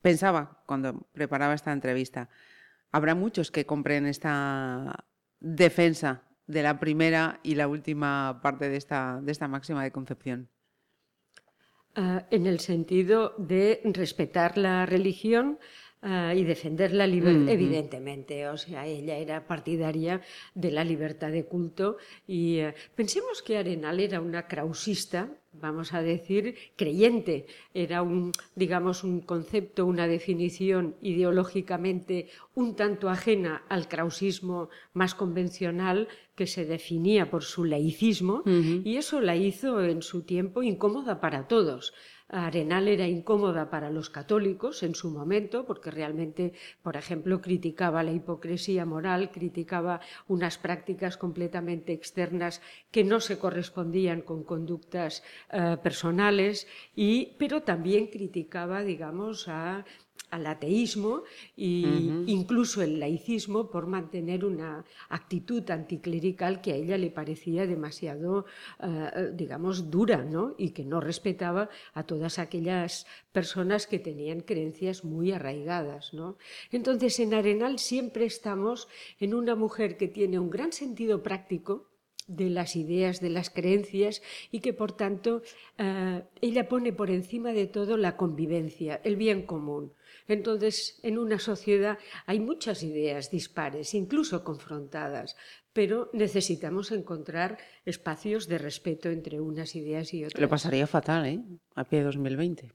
pensaba 0.00 0.62
cuando 0.66 1.08
preparaba 1.12 1.54
esta 1.54 1.72
entrevista, 1.72 2.28
habrá 2.92 3.16
muchos 3.16 3.50
que 3.50 3.66
compren 3.66 4.06
esta 4.06 5.04
defensa 5.40 6.22
de 6.46 6.62
la 6.62 6.78
primera 6.78 7.40
y 7.42 7.56
la 7.56 7.66
última 7.66 8.40
parte 8.40 8.68
de 8.68 8.76
esta, 8.76 9.20
de 9.20 9.32
esta 9.32 9.48
máxima 9.48 9.82
de 9.82 9.90
concepción. 9.90 10.48
Ah, 11.98 12.26
en 12.30 12.46
el 12.46 12.60
sentido 12.60 13.32
de 13.38 13.80
respetar 13.84 14.58
la 14.58 14.84
religión 14.84 15.58
ah, 16.02 16.34
y 16.36 16.44
defender 16.44 16.92
la 16.92 17.06
libertad, 17.06 17.48
evidentemente. 17.48 18.48
O 18.48 18.58
sea, 18.58 18.84
ella 18.86 19.16
era 19.16 19.46
partidaria 19.46 20.20
de 20.54 20.70
la 20.72 20.84
libertad 20.84 21.30
de 21.30 21.46
culto 21.46 21.96
y 22.26 22.58
eh, 22.58 22.74
pensemos 22.94 23.40
que 23.40 23.56
Arenal 23.56 23.98
era 24.00 24.20
una 24.20 24.46
krausista, 24.46 25.30
vamos 25.60 25.94
a 25.94 26.02
decir, 26.02 26.56
creyente. 26.76 27.46
Era 27.74 28.02
un, 28.02 28.32
digamos, 28.54 29.04
un 29.04 29.20
concepto, 29.20 29.86
una 29.86 30.06
definición 30.06 30.96
ideológicamente 31.02 32.28
un 32.54 32.74
tanto 32.74 33.08
ajena 33.08 33.62
al 33.68 33.88
krausismo 33.88 34.68
más 34.94 35.14
convencional, 35.14 36.08
que 36.36 36.46
se 36.46 36.66
definía 36.66 37.30
por 37.30 37.42
su 37.42 37.64
laicismo 37.64 38.42
y 38.44 38.96
eso 38.96 39.20
la 39.20 39.36
hizo 39.36 39.82
en 39.82 40.02
su 40.02 40.22
tiempo 40.22 40.62
incómoda 40.62 41.18
para 41.18 41.48
todos. 41.48 41.94
Arenal 42.28 42.88
era 42.88 43.06
incómoda 43.06 43.70
para 43.70 43.90
los 43.90 44.10
católicos 44.10 44.82
en 44.82 44.94
su 44.94 45.10
momento, 45.10 45.64
porque 45.64 45.92
realmente, 45.92 46.54
por 46.82 46.96
ejemplo, 46.96 47.40
criticaba 47.40 48.02
la 48.02 48.12
hipocresía 48.12 48.84
moral, 48.84 49.30
criticaba 49.30 50.00
unas 50.26 50.58
prácticas 50.58 51.16
completamente 51.16 51.92
externas 51.92 52.60
que 52.90 53.04
no 53.04 53.20
se 53.20 53.38
correspondían 53.38 54.22
con 54.22 54.42
conductas 54.42 55.22
eh, 55.52 55.76
personales, 55.82 56.66
y, 56.96 57.36
pero 57.38 57.62
también 57.62 58.08
criticaba, 58.08 58.82
digamos, 58.82 59.46
a 59.48 59.84
al 60.30 60.46
ateísmo 60.46 61.22
e 61.56 61.86
incluso 62.26 62.82
el 62.82 62.98
laicismo 62.98 63.70
por 63.70 63.86
mantener 63.86 64.44
una 64.44 64.84
actitud 65.08 65.68
anticlerical 65.70 66.60
que 66.60 66.72
a 66.72 66.76
ella 66.76 66.98
le 66.98 67.10
parecía 67.10 67.66
demasiado, 67.66 68.44
eh, 68.82 69.30
digamos, 69.34 69.90
dura 69.90 70.24
¿no? 70.24 70.54
y 70.58 70.70
que 70.70 70.84
no 70.84 71.00
respetaba 71.00 71.70
a 71.94 72.02
todas 72.04 72.38
aquellas 72.38 73.06
personas 73.32 73.86
que 73.86 73.98
tenían 73.98 74.40
creencias 74.40 75.04
muy 75.04 75.32
arraigadas. 75.32 76.12
¿no? 76.12 76.36
Entonces, 76.72 77.18
en 77.20 77.34
Arenal 77.34 77.78
siempre 77.78 78.26
estamos 78.26 78.88
en 79.20 79.34
una 79.34 79.54
mujer 79.54 79.96
que 79.96 80.08
tiene 80.08 80.38
un 80.38 80.50
gran 80.50 80.72
sentido 80.72 81.22
práctico, 81.22 81.88
de 82.26 82.50
las 82.50 82.76
ideas, 82.76 83.20
de 83.20 83.30
las 83.30 83.50
creencias 83.50 84.22
y 84.50 84.60
que 84.60 84.72
por 84.72 84.92
tanto 84.92 85.42
eh, 85.78 86.22
ella 86.40 86.68
pone 86.68 86.92
por 86.92 87.10
encima 87.10 87.52
de 87.52 87.66
todo 87.66 87.96
la 87.96 88.16
convivencia, 88.16 89.00
el 89.04 89.16
bien 89.16 89.42
común. 89.46 89.92
Entonces, 90.28 90.98
en 91.02 91.18
una 91.18 91.38
sociedad 91.38 91.98
hay 92.26 92.40
muchas 92.40 92.82
ideas 92.82 93.30
dispares, 93.30 93.94
incluso 93.94 94.42
confrontadas, 94.42 95.36
pero 95.72 96.10
necesitamos 96.12 96.90
encontrar 96.90 97.58
espacios 97.84 98.48
de 98.48 98.58
respeto 98.58 99.10
entre 99.10 99.40
unas 99.40 99.76
ideas 99.76 100.12
y 100.14 100.24
otras. 100.24 100.40
Lo 100.40 100.48
pasaría 100.48 100.86
fatal, 100.86 101.26
¿eh? 101.26 101.40
A 101.74 101.84
pie 101.84 102.02
2020. 102.02 102.72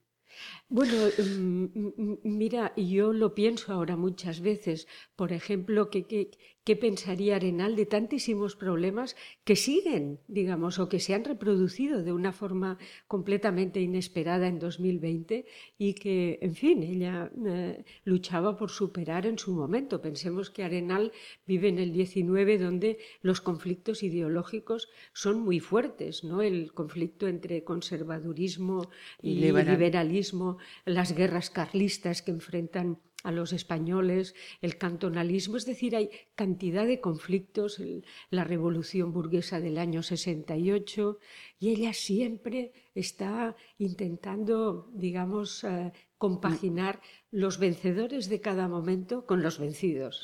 Bueno, 0.69 0.93
mm, 1.17 1.63
mm, 1.73 2.17
mira, 2.23 2.73
yo 2.75 3.13
lo 3.13 3.35
pienso 3.35 3.73
ahora 3.73 3.97
muchas 3.97 4.39
veces. 4.39 4.87
Por 5.15 5.33
ejemplo, 5.33 5.89
que, 5.89 6.05
que, 6.05 6.31
¿Qué 6.63 6.75
pensaría 6.75 7.37
Arenal 7.37 7.75
de 7.75 7.87
tantísimos 7.87 8.55
problemas 8.55 9.15
que 9.43 9.55
siguen, 9.55 10.19
digamos, 10.27 10.77
o 10.77 10.89
que 10.89 10.99
se 10.99 11.15
han 11.15 11.25
reproducido 11.25 12.03
de 12.03 12.13
una 12.13 12.33
forma 12.33 12.77
completamente 13.07 13.81
inesperada 13.81 14.47
en 14.47 14.59
2020 14.59 15.45
y 15.79 15.95
que, 15.95 16.37
en 16.43 16.53
fin, 16.53 16.83
ella 16.83 17.31
eh, 17.47 17.83
luchaba 18.03 18.57
por 18.57 18.69
superar 18.69 19.25
en 19.25 19.39
su 19.39 19.53
momento? 19.53 20.03
Pensemos 20.03 20.51
que 20.51 20.63
Arenal 20.63 21.11
vive 21.47 21.67
en 21.67 21.79
el 21.79 21.93
19 21.93 22.59
donde 22.59 22.99
los 23.23 23.41
conflictos 23.41 24.03
ideológicos 24.03 24.89
son 25.13 25.39
muy 25.39 25.59
fuertes, 25.59 26.23
¿no? 26.23 26.43
El 26.43 26.73
conflicto 26.73 27.27
entre 27.27 27.63
conservadurismo 27.63 28.87
y, 29.19 29.33
liberalismo, 29.33 30.59
las 30.85 31.15
guerras 31.15 31.49
carlistas 31.49 32.21
que 32.21 32.29
enfrentan 32.29 32.99
a 33.23 33.31
los 33.31 33.53
españoles, 33.53 34.35
el 34.61 34.77
cantonalismo, 34.77 35.57
es 35.57 35.65
decir, 35.65 35.95
hay 35.95 36.09
cantidad 36.35 36.85
de 36.85 36.99
conflictos, 36.99 37.81
la 38.29 38.43
revolución 38.43 39.11
burguesa 39.11 39.59
del 39.59 39.77
año 39.77 40.03
68, 40.03 41.19
y 41.59 41.69
ella 41.69 41.93
siempre 41.93 42.71
está 42.95 43.55
intentando, 43.77 44.89
digamos, 44.93 45.63
eh, 45.63 45.91
compaginar 46.17 47.01
los 47.31 47.57
vencedores 47.57 48.29
de 48.29 48.41
cada 48.41 48.67
momento 48.67 49.25
con 49.25 49.41
los 49.41 49.57
vencidos. 49.57 50.23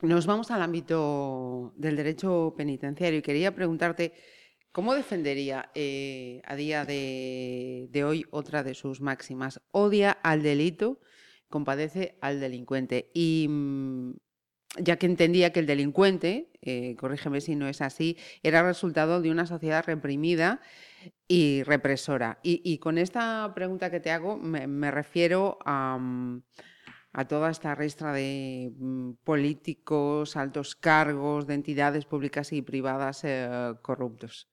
Nos 0.00 0.26
vamos 0.26 0.50
al 0.50 0.60
ámbito 0.60 1.72
del 1.76 1.96
derecho 1.96 2.52
penitenciario 2.56 3.20
y 3.20 3.22
quería 3.22 3.54
preguntarte, 3.54 4.12
¿cómo 4.72 4.92
defendería 4.94 5.70
eh, 5.74 6.42
a 6.44 6.56
día 6.56 6.84
de, 6.84 8.04
hoy 8.04 8.26
otra 8.30 8.62
de 8.62 8.74
sus 8.74 9.00
máximas? 9.00 9.62
Odia 9.70 10.10
al 10.10 10.42
delito 10.42 11.00
compadece 11.48 12.16
al 12.20 12.40
delincuente. 12.40 13.10
Y 13.14 13.46
mm, 13.48 14.12
ya 14.78 14.96
que 14.96 15.06
entendía 15.06 15.52
que 15.52 15.60
el 15.60 15.66
delincuente, 15.66 16.50
eh, 16.62 16.96
corrígeme 16.98 17.40
si 17.40 17.54
no 17.54 17.68
es 17.68 17.80
así, 17.80 18.16
era 18.42 18.62
resultado 18.62 19.20
de 19.20 19.30
una 19.30 19.46
sociedad 19.46 19.84
reprimida 19.86 20.60
y 21.28 21.62
represora. 21.62 22.38
Y, 22.42 22.78
con 22.78 22.98
esta 22.98 23.52
pregunta 23.54 23.90
que 23.90 24.00
te 24.00 24.10
hago 24.10 24.36
me, 24.36 24.90
refiero 24.90 25.58
mm, 25.64 26.38
a, 27.12 27.28
toda 27.28 27.50
esta 27.50 27.74
restra 27.74 28.12
de 28.12 28.72
mm, 28.76 29.12
políticos, 29.24 30.36
altos 30.36 30.74
cargos, 30.74 31.46
de 31.46 31.54
entidades 31.54 32.04
públicas 32.06 32.52
y 32.52 32.62
privadas 32.62 33.22
eh, 33.24 33.74
corruptos. 33.82 34.48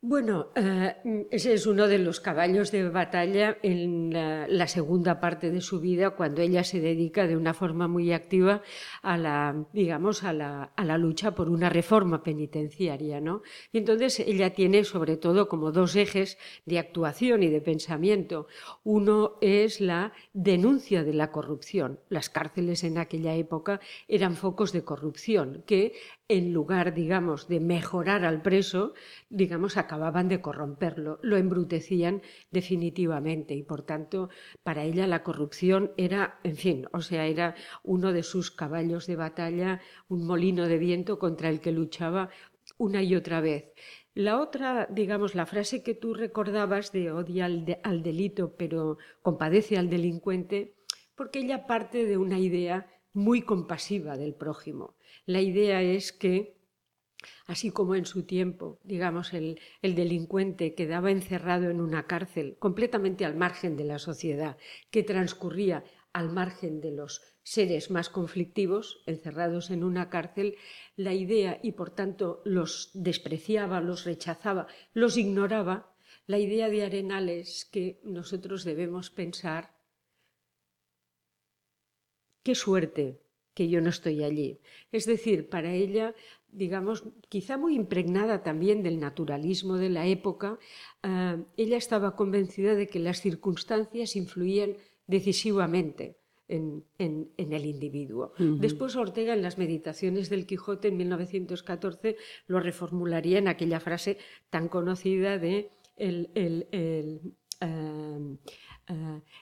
Bueno, 0.00 0.52
eh, 0.54 1.26
ese 1.32 1.54
es 1.54 1.66
uno 1.66 1.88
de 1.88 1.98
los 1.98 2.20
caballos 2.20 2.70
de 2.70 2.88
batalla 2.88 3.58
en 3.64 4.12
la, 4.12 4.68
segunda 4.68 5.18
parte 5.18 5.50
de 5.50 5.60
su 5.60 5.80
vida, 5.80 6.10
cuando 6.10 6.40
ella 6.40 6.62
se 6.62 6.78
dedica 6.78 7.26
de 7.26 7.36
una 7.36 7.52
forma 7.52 7.88
muy 7.88 8.12
activa 8.12 8.62
a 9.02 9.16
la, 9.16 9.66
digamos, 9.72 10.22
a 10.22 10.32
la, 10.32 10.62
a 10.76 10.84
la 10.84 10.98
lucha 10.98 11.34
por 11.34 11.48
una 11.48 11.68
reforma 11.68 12.22
penitenciaria, 12.22 13.20
¿no? 13.20 13.42
Y 13.72 13.78
entonces 13.78 14.20
ella 14.20 14.54
tiene 14.54 14.84
sobre 14.84 15.16
todo 15.16 15.48
como 15.48 15.72
dos 15.72 15.96
ejes 15.96 16.38
de 16.64 16.78
actuación 16.78 17.42
y 17.42 17.48
de 17.48 17.60
pensamiento. 17.60 18.46
Uno 18.84 19.32
es 19.40 19.80
la 19.80 20.12
denuncia 20.32 21.02
de 21.02 21.14
la 21.14 21.32
corrupción. 21.32 21.98
Las 22.08 22.30
cárceles 22.30 22.84
en 22.84 22.98
aquella 22.98 23.34
época 23.34 23.80
eran 24.06 24.36
focos 24.36 24.70
de 24.70 24.84
corrupción 24.84 25.64
que 25.66 25.94
en 26.28 26.52
lugar, 26.52 26.92
digamos, 26.92 27.48
de 27.48 27.58
mejorar 27.58 28.24
al 28.24 28.42
preso, 28.42 28.92
digamos, 29.30 29.78
acababan 29.78 30.28
de 30.28 30.42
corromperlo, 30.42 31.18
lo 31.22 31.38
embrutecían 31.38 32.20
definitivamente 32.50 33.54
y, 33.54 33.62
por 33.62 33.82
tanto, 33.82 34.28
para 34.62 34.84
ella 34.84 35.06
la 35.06 35.22
corrupción 35.22 35.92
era, 35.96 36.38
en 36.44 36.56
fin, 36.56 36.86
o 36.92 37.00
sea, 37.00 37.26
era 37.26 37.54
uno 37.82 38.12
de 38.12 38.22
sus 38.22 38.50
caballos 38.50 39.06
de 39.06 39.16
batalla, 39.16 39.80
un 40.08 40.26
molino 40.26 40.68
de 40.68 40.76
viento 40.76 41.18
contra 41.18 41.48
el 41.48 41.60
que 41.60 41.72
luchaba 41.72 42.28
una 42.76 43.02
y 43.02 43.16
otra 43.16 43.40
vez. 43.40 43.72
La 44.14 44.38
otra, 44.38 44.86
digamos, 44.90 45.34
la 45.34 45.46
frase 45.46 45.82
que 45.82 45.94
tú 45.94 46.12
recordabas 46.12 46.92
de 46.92 47.10
odia 47.10 47.46
al, 47.46 47.78
al 47.82 48.02
delito, 48.02 48.54
pero 48.56 48.98
compadece 49.22 49.78
al 49.78 49.88
delincuente, 49.88 50.74
porque 51.14 51.38
ella 51.38 51.66
parte 51.66 52.04
de 52.04 52.18
una 52.18 52.38
idea 52.38 52.86
muy 53.14 53.40
compasiva 53.42 54.18
del 54.18 54.34
prójimo 54.34 54.97
la 55.28 55.42
idea 55.42 55.82
es 55.82 56.14
que, 56.14 56.56
así 57.46 57.70
como 57.70 57.94
en 57.94 58.06
su 58.06 58.22
tiempo, 58.22 58.80
digamos, 58.82 59.34
el, 59.34 59.60
delincuente 59.82 60.74
quedaba 60.74 61.10
encerrado 61.10 61.68
en 61.68 61.82
una 61.82 62.06
cárcel 62.06 62.56
completamente 62.58 63.26
al 63.26 63.36
margen 63.36 63.76
de 63.76 63.84
la 63.84 63.98
sociedad, 63.98 64.56
que 64.90 65.02
transcurría 65.02 65.84
al 66.14 66.30
margen 66.30 66.80
de 66.80 66.92
los 66.92 67.20
seres 67.42 67.90
más 67.90 68.08
conflictivos, 68.08 69.02
encerrados 69.04 69.70
en 69.70 69.84
una 69.84 70.08
cárcel, 70.08 70.56
la 70.96 71.12
idea, 71.12 71.60
y 71.62 71.72
por 71.72 71.90
tanto 71.90 72.40
los 72.46 72.90
despreciaba, 72.94 73.82
los 73.82 74.06
rechazaba, 74.06 74.66
los 74.94 75.18
ignoraba, 75.18 75.94
la 76.26 76.38
idea 76.38 76.70
de 76.70 76.86
Arenales 76.86 77.68
que 77.70 78.00
nosotros 78.02 78.64
debemos 78.64 79.10
pensar, 79.10 79.74
qué 82.42 82.54
suerte 82.54 83.27
que 83.58 83.68
yo 83.68 83.80
no 83.80 83.90
estoy 83.90 84.22
allí. 84.22 84.60
Es 84.92 85.04
decir, 85.04 85.48
para 85.48 85.74
ella, 85.74 86.14
digamos, 86.52 87.02
quizá 87.28 87.56
muy 87.56 87.74
impregnada 87.74 88.44
también 88.44 88.84
del 88.84 89.00
naturalismo 89.00 89.78
de 89.78 89.88
la 89.88 90.06
época, 90.06 90.60
eh, 91.02 91.42
ella 91.56 91.76
estaba 91.76 92.14
convencida 92.14 92.76
de 92.76 92.86
que 92.86 93.00
las 93.00 93.20
circunstancias 93.20 94.14
influían 94.14 94.76
decisivamente 95.08 96.18
en, 96.46 96.84
el 96.98 97.66
individuo. 97.66 98.32
Después 98.38 98.94
Ortega 98.94 99.34
en 99.34 99.42
las 99.42 99.58
meditaciones 99.58 100.30
del 100.30 100.46
Quijote 100.46 100.86
en 100.86 100.98
1914 100.98 102.16
lo 102.46 102.60
reformularía 102.60 103.38
en 103.38 103.48
aquella 103.48 103.80
frase 103.80 104.18
tan 104.50 104.68
conocida 104.68 105.36
de 105.38 105.68
el, 105.96 106.30
eh, 106.36 107.20
eh, 107.60 108.36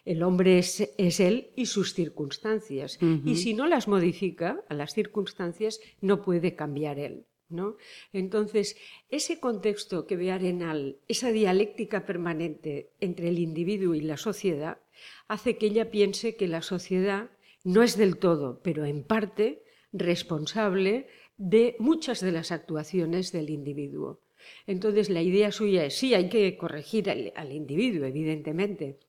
el 0.07 0.23
hombre 0.23 0.59
es, 0.59 0.81
él 1.21 1.51
y 1.57 1.67
sus 1.67 1.93
circunstancias. 1.93 2.99
Y 3.25 3.35
si 3.37 3.55
no 3.55 3.67
las 3.67 3.89
modifica 3.89 4.63
a 4.69 4.75
las 4.75 4.95
circunstancias, 4.95 5.81
no 6.01 6.23
puede 6.23 6.55
cambiar 6.55 7.01
él. 7.01 7.27
¿no? 7.49 7.77
Entonces, 8.13 8.77
ese 9.09 9.41
contexto 9.41 10.07
que 10.07 10.17
ve 10.17 10.31
Arenal, 10.31 10.99
esa 11.09 11.33
dialéctica 11.33 12.07
permanente 12.07 12.93
entre 13.01 13.29
el 13.29 13.41
individuo 13.41 13.95
y 13.95 14.01
la 14.01 14.17
sociedad, 14.17 14.79
hace 15.27 15.59
que 15.59 15.67
ella 15.67 15.91
piense 15.91 16.37
que 16.37 16.49
la 16.49 16.63
sociedad 16.63 17.31
no 17.65 17.83
es 17.83 17.97
del 17.97 18.17
todo, 18.17 18.61
pero 18.63 18.85
en 18.85 19.03
parte 19.03 19.65
responsable 19.93 21.09
de 21.37 21.75
muchas 21.81 22.21
de 22.21 22.31
las 22.31 22.53
actuaciones 22.53 23.33
del 23.33 23.51
individuo. 23.51 24.21
Entonces, 24.69 25.11
la 25.11 25.23
idea 25.23 25.51
suya 25.51 25.85
es, 25.85 25.97
sí, 25.97 26.15
hay 26.15 26.29
que 26.29 26.57
corregir 26.57 27.11
al 27.11 27.53
individuo, 27.53 28.07
evidentemente, 28.07 29.01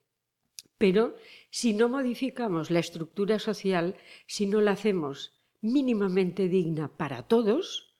pero 0.77 1.15
si 1.49 1.73
no 1.73 1.89
modificamos 1.89 2.71
la 2.71 2.79
estructura 2.79 3.39
social, 3.39 3.95
si 4.27 4.45
no 4.45 4.61
la 4.61 4.71
hacemos 4.71 5.33
mínimamente 5.61 6.47
digna 6.47 6.95
para 6.97 7.23
todos, 7.23 7.95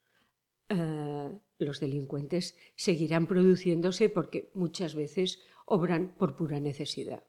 eh, 0.69 1.31
los 1.59 1.79
delincuentes 1.79 2.55
seguirán 2.75 3.25
produciéndose 3.27 4.09
porque 4.09 4.51
muchas 4.53 4.95
veces 4.95 5.39
obran 5.65 6.13
por 6.17 6.35
pura 6.35 6.59
necesidad. 6.59 7.23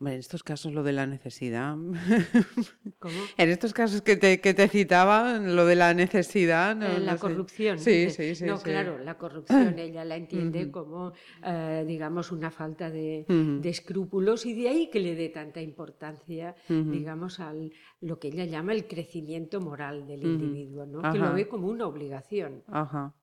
En 0.00 0.06
estos 0.08 0.42
casos 0.42 0.72
lo 0.72 0.82
de 0.82 0.92
la 0.92 1.06
necesidad. 1.06 1.76
¿Cómo? 2.98 3.14
En 3.36 3.50
estos 3.50 3.72
casos 3.72 4.02
que 4.02 4.16
te, 4.16 4.40
que 4.40 4.54
te 4.54 4.68
citaba, 4.68 5.38
lo 5.38 5.66
de 5.66 5.74
la 5.74 5.94
necesidad. 5.94 6.76
No, 6.76 6.98
la 6.98 7.16
corrupción. 7.16 7.78
Sí, 7.78 8.10
sí, 8.10 8.34
sí. 8.34 8.44
No, 8.44 8.60
claro, 8.60 8.98
la 8.98 9.16
corrupción 9.18 9.78
ella 9.78 10.04
la 10.04 10.16
entiende 10.16 10.70
como, 10.70 11.12
eh, 11.44 11.84
digamos, 11.86 12.32
una 12.32 12.50
falta 12.50 12.90
de, 12.90 13.26
escrúpulos 13.64 14.46
y 14.46 14.54
de 14.54 14.68
ahí 14.68 14.90
que 14.90 15.00
le 15.00 15.14
dé 15.14 15.28
tanta 15.28 15.60
importancia, 15.60 16.54
digamos, 16.68 17.40
a 17.40 17.52
lo 18.00 18.18
que 18.18 18.28
ella 18.28 18.44
llama 18.44 18.72
el 18.72 18.86
crecimiento 18.86 19.60
moral 19.60 20.06
del 20.06 20.22
individuo, 20.22 20.86
¿no? 20.86 21.02
que 21.12 21.18
lo 21.18 21.32
ve 21.32 21.48
como 21.48 21.68
una 21.68 21.86
obligación. 21.86 22.62
Ajá. 22.68 23.14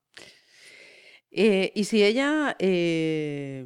Eh, 1.32 1.72
y 1.76 1.86
si 1.86 2.04
ella 2.04 2.58
eh, 2.60 3.66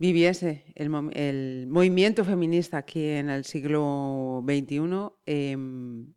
viviese 0.00 0.64
el, 0.74 1.66
movimiento 1.68 2.24
feminista 2.24 2.78
aquí 2.78 3.04
en 3.04 3.28
el 3.28 3.44
siglo 3.44 4.42
XXI, 4.48 5.12
em, 5.26 6.14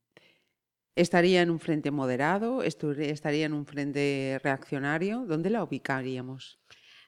¿estaría 0.95 1.41
en 1.41 1.49
un 1.51 1.59
frente 1.59 1.91
moderado? 1.91 2.63
¿Estaría 2.63 3.45
en 3.45 3.53
un 3.53 3.65
frente 3.65 4.39
reaccionario? 4.41 5.25
¿Dónde 5.25 5.49
la 5.49 5.63
ubicaríamos? 5.63 6.62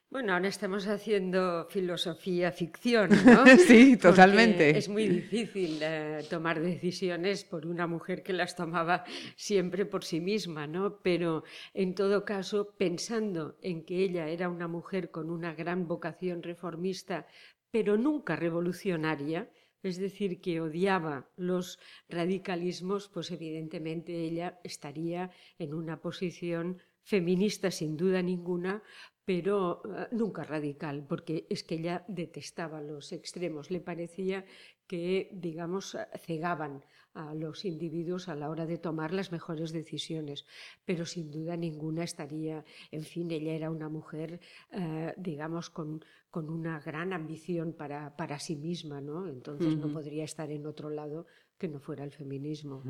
Bueno, 0.08 0.34
ahora 0.34 0.46
estamos 0.46 0.86
haciendo 0.86 1.66
filosofía 1.68 2.52
ficción, 2.52 3.10
¿no? 3.26 3.44
sí, 3.58 3.96
totalmente. 3.96 4.78
es 4.78 4.88
muy 4.88 5.08
difícil 5.08 5.80
eh, 5.82 6.24
tomar 6.30 6.60
decisiones 6.60 7.44
por 7.44 7.66
una 7.66 7.88
mujer 7.88 8.22
que 8.22 8.32
las 8.32 8.54
tomaba 8.54 9.04
siempre 9.34 9.84
por 9.84 10.04
sí 10.04 10.20
misma, 10.20 10.68
¿no? 10.68 11.00
Pero 11.02 11.42
en 11.74 11.96
todo 11.96 12.24
caso, 12.24 12.76
pensando 12.78 13.58
en 13.62 13.84
que 13.84 14.04
ella 14.04 14.28
era 14.28 14.48
una 14.48 14.68
mujer 14.68 15.10
con 15.10 15.28
una 15.28 15.54
gran 15.54 15.88
vocación 15.88 16.40
reformista, 16.44 17.26
pero 17.72 17.96
nunca 17.96 18.36
revolucionaria, 18.36 19.50
es 19.82 19.98
decir, 19.98 20.40
que 20.40 20.60
odiaba 20.60 21.28
los 21.36 21.80
radicalismos, 22.08 23.08
pues 23.08 23.32
evidentemente 23.32 24.12
ella 24.12 24.60
estaría 24.62 25.30
en 25.58 25.74
una 25.74 26.00
posición 26.00 26.80
feminista 27.02 27.70
sin 27.70 27.96
duda 27.96 28.22
ninguna, 28.22 28.82
pero 29.26 29.82
eh, 29.84 30.06
nunca 30.12 30.44
radical, 30.44 31.04
porque 31.06 31.46
es 31.50 31.62
que 31.64 31.74
ella 31.74 32.04
detestaba 32.08 32.80
los 32.80 33.12
extremos, 33.12 33.70
le 33.70 33.80
parecía 33.80 34.46
que, 34.86 35.28
digamos, 35.32 35.98
cegaban 36.24 36.84
a 37.12 37.34
los 37.34 37.64
individuos 37.64 38.28
a 38.28 38.36
la 38.36 38.48
hora 38.48 38.66
de 38.66 38.78
tomar 38.78 39.12
las 39.12 39.32
mejores 39.32 39.72
decisiones, 39.72 40.46
pero 40.84 41.04
sin 41.06 41.30
duda 41.30 41.56
ninguna 41.56 42.04
estaría, 42.04 42.64
en 42.92 43.02
fin, 43.02 43.30
ella 43.30 43.54
era 43.54 43.70
una 43.70 43.88
mujer, 43.88 44.38
eh, 44.70 45.12
digamos, 45.16 45.70
con, 45.70 46.04
con, 46.30 46.48
una 46.48 46.78
gran 46.78 47.12
ambición 47.12 47.72
para, 47.72 48.16
para 48.16 48.38
sí 48.38 48.54
misma, 48.54 49.00
¿no? 49.00 49.28
Entonces 49.28 49.76
no 49.76 49.92
podría 49.92 50.24
estar 50.24 50.50
en 50.52 50.66
otro 50.66 50.88
lado 50.90 51.26
que 51.58 51.68
no 51.68 51.80
fuera 51.80 52.04
el 52.04 52.12
feminismo. 52.12 52.84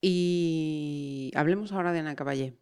Y 0.00 1.30
hablemos 1.34 1.72
ahora 1.72 1.92
de 1.92 2.00
Ana 2.00 2.16
Caballé. 2.16 2.58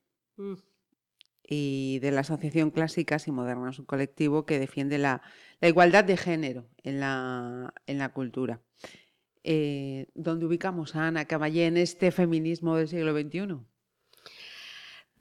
Y 1.47 1.99
de 2.01 2.13
la 2.13 2.21
Asociación 2.21 2.71
Clásicas 2.71 3.29
y 3.29 3.33
Modernas, 3.33 3.79
un 3.79 3.85
colectivo 3.85 4.47
que 4.47 4.59
defiende 4.59 4.99
la, 4.99 5.23
igualdad 5.61 6.05
de 6.05 6.17
género 6.17 6.69
en 6.83 7.01
la, 7.01 7.75
en 7.87 7.99
la 7.99 8.11
cultura. 8.11 8.61
Eh, 9.45 10.07
¿Dónde 10.15 10.47
ubicamos 10.47 10.95
a 10.95 11.09
Ana 11.09 11.25
Caballé 11.27 11.67
en 11.67 11.77
este 11.77 12.13
feminismo 12.13 12.77
del 12.77 12.89
siglo 12.89 13.13
XXI? 13.13 13.72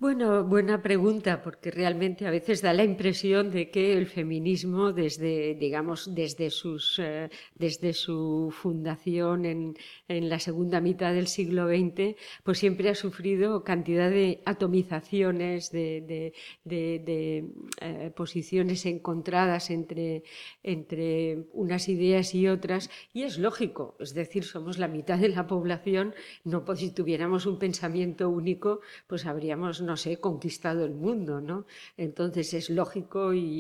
Bueno, 0.02 0.44
buena 0.44 0.82
pregunta, 0.82 1.44
porque 1.44 1.70
realmente 1.70 2.26
a 2.26 2.32
veces 2.32 2.64
da 2.64 2.74
la 2.74 2.84
impresión 2.84 3.52
de 3.52 3.70
que 3.70 3.96
el 3.96 4.08
feminismo, 4.08 4.94
desde, 4.94 5.54
digamos, 5.54 6.16
desde, 6.16 6.50
sus, 6.50 6.98
eh, 6.98 7.30
desde 7.54 7.94
su 7.94 8.52
fundación 8.52 9.46
en, 9.46 9.78
en, 10.08 10.28
la 10.28 10.40
segunda 10.40 10.82
mitad 10.82 11.14
del 11.14 11.28
siglo 11.28 11.68
XX, 11.68 12.16
pues 12.44 12.58
siempre 12.58 12.90
ha 12.90 12.96
sufrido 12.96 13.64
cantidad 13.64 14.10
de 14.10 14.42
atomizaciones, 14.44 15.72
de, 15.72 16.02
de, 16.02 16.34
de, 16.66 17.46
eh, 17.80 18.12
posiciones 18.16 18.88
encontradas 18.88 19.70
entre, 19.70 20.24
entre 20.64 21.46
unas 21.54 21.90
ideas 21.90 22.34
y 22.34 22.48
otras, 22.48 22.90
y 23.14 23.22
es 23.22 23.38
lógico, 23.38 23.96
es 24.00 24.16
decir, 24.16 24.46
somos 24.46 24.80
la 24.80 24.88
mitad 24.88 25.20
de 25.20 25.30
la 25.30 25.46
población, 25.46 26.16
no 26.44 26.66
pues, 26.66 26.80
si 26.80 26.90
tuviéramos 26.90 27.46
un 27.46 27.60
pensamiento 27.60 28.30
único, 28.30 28.82
pues 29.06 29.28
habríamos 29.28 29.91
no 29.92 29.98
sé, 29.98 30.22
conquistado 30.22 30.86
el 30.86 30.94
mundo, 30.94 31.42
¿no? 31.42 31.66
Entonces 31.98 32.54
es 32.54 32.70
lógico 32.70 33.34
y, 33.34 33.52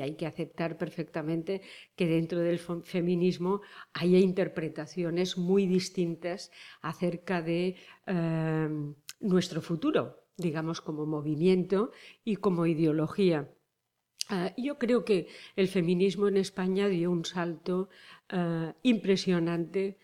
hay 0.00 0.14
que 0.14 0.24
aceptar 0.24 0.78
perfectamente 0.78 1.60
que 1.94 2.06
dentro 2.06 2.38
del 2.40 2.58
feminismo 2.94 3.60
haya 3.92 4.18
interpretaciones 4.18 5.36
muy 5.36 5.66
distintas 5.66 6.50
acerca 6.80 7.42
de 7.42 7.76
em, 8.06 8.94
nuestro 9.20 9.60
futuro, 9.60 10.02
digamos, 10.38 10.80
como 10.80 11.04
movimiento 11.04 11.90
y 12.24 12.36
como 12.36 12.64
ideología. 12.64 13.38
Ah, 14.30 14.54
yo 14.56 14.78
creo 14.78 15.04
que 15.04 15.28
el 15.56 15.68
feminismo 15.68 16.26
en 16.28 16.38
España 16.38 16.88
dio 16.88 17.10
un 17.10 17.26
salto 17.26 17.90
ah, 18.30 18.74
impresionante 18.82 19.98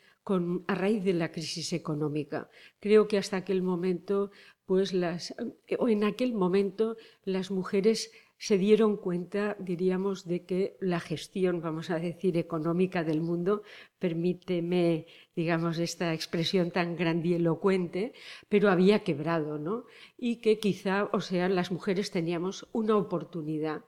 a 0.69 0.75
raíz 0.75 1.03
de 1.03 1.15
la 1.15 1.33
crisis 1.33 1.73
económica. 1.73 2.49
Creo 2.79 3.09
que 3.09 3.19
hasta 3.19 3.39
aquel 3.39 3.63
momento 3.63 4.31
pues 4.67 4.93
las, 4.93 5.35
o 5.79 5.89
en 5.89 6.05
aquel 6.05 6.35
momento 6.35 6.97
las 7.25 7.51
mujeres 7.51 8.11
se 8.43 8.59
dieron 8.59 8.97
cuenta, 8.97 9.57
diríamos, 9.61 10.27
de 10.27 10.45
que 10.45 10.77
la 10.81 10.99
gestión, 10.99 11.61
vamos 11.61 11.91
a 11.91 12.01
decir, 12.01 12.37
económica 12.37 13.05
del 13.05 13.21
mundo, 13.21 13.63
permíteme, 14.01 15.07
digamos, 15.37 15.79
esta 15.79 16.13
expresión 16.13 16.73
tan 16.73 16.97
grandielocuente, 16.97 18.15
pero 18.49 18.69
había 18.69 19.05
quebrado, 19.05 19.59
¿no? 19.59 19.85
Y 20.19 20.41
que 20.41 20.59
quizá, 20.59 21.09
o 21.13 21.21
sea, 21.21 21.49
las 21.49 21.71
mujeres 21.71 22.11
teníamos 22.11 22.67
una 22.73 22.97
oportunidad 22.97 23.85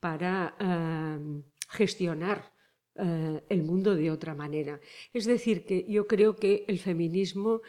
para 0.00 0.56
eh, 0.58 1.42
gestionar 1.68 2.50
eh, 2.94 3.42
el 3.48 3.62
mundo 3.62 3.94
de 3.94 4.10
otra 4.10 4.34
manera. 4.34 4.80
Es 5.12 5.26
decir, 5.26 5.66
que 5.66 5.84
yo 5.86 6.06
creo 6.06 6.34
que 6.34 6.64
el 6.66 6.78
feminismo 6.78 7.60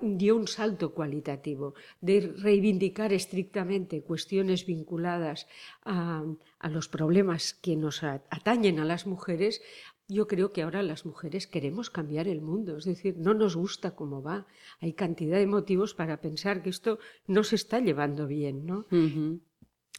dio 0.00 0.36
un 0.36 0.46
salto 0.46 0.94
cualitativo 0.94 1.74
de 2.00 2.32
reivindicar 2.36 3.12
estrictamente 3.12 4.02
cuestiones 4.02 4.66
vinculadas 4.66 5.46
a, 5.84 6.24
los 6.70 6.88
problemas 6.88 7.54
que 7.54 7.76
nos 7.76 8.02
atañen 8.02 8.78
a 8.78 8.84
las 8.84 9.06
mujeres 9.06 9.60
yo 10.08 10.26
creo 10.26 10.52
que 10.52 10.62
ahora 10.62 10.82
las 10.82 11.06
mujeres 11.06 11.46
queremos 11.46 11.88
cambiar 11.88 12.28
el 12.28 12.42
mundo, 12.42 12.76
es 12.76 12.84
decir, 12.84 13.16
no 13.16 13.32
nos 13.32 13.56
gusta 13.56 13.94
cómo 13.94 14.22
va. 14.22 14.46
Hay 14.80 14.92
cantidad 14.92 15.38
de 15.38 15.46
motivos 15.46 15.94
para 15.94 16.20
pensar 16.20 16.62
que 16.62 16.68
esto 16.68 16.98
no 17.26 17.44
se 17.44 17.56
está 17.56 17.80
llevando 17.80 18.26
bien, 18.26 18.66
¿no? 18.66 18.86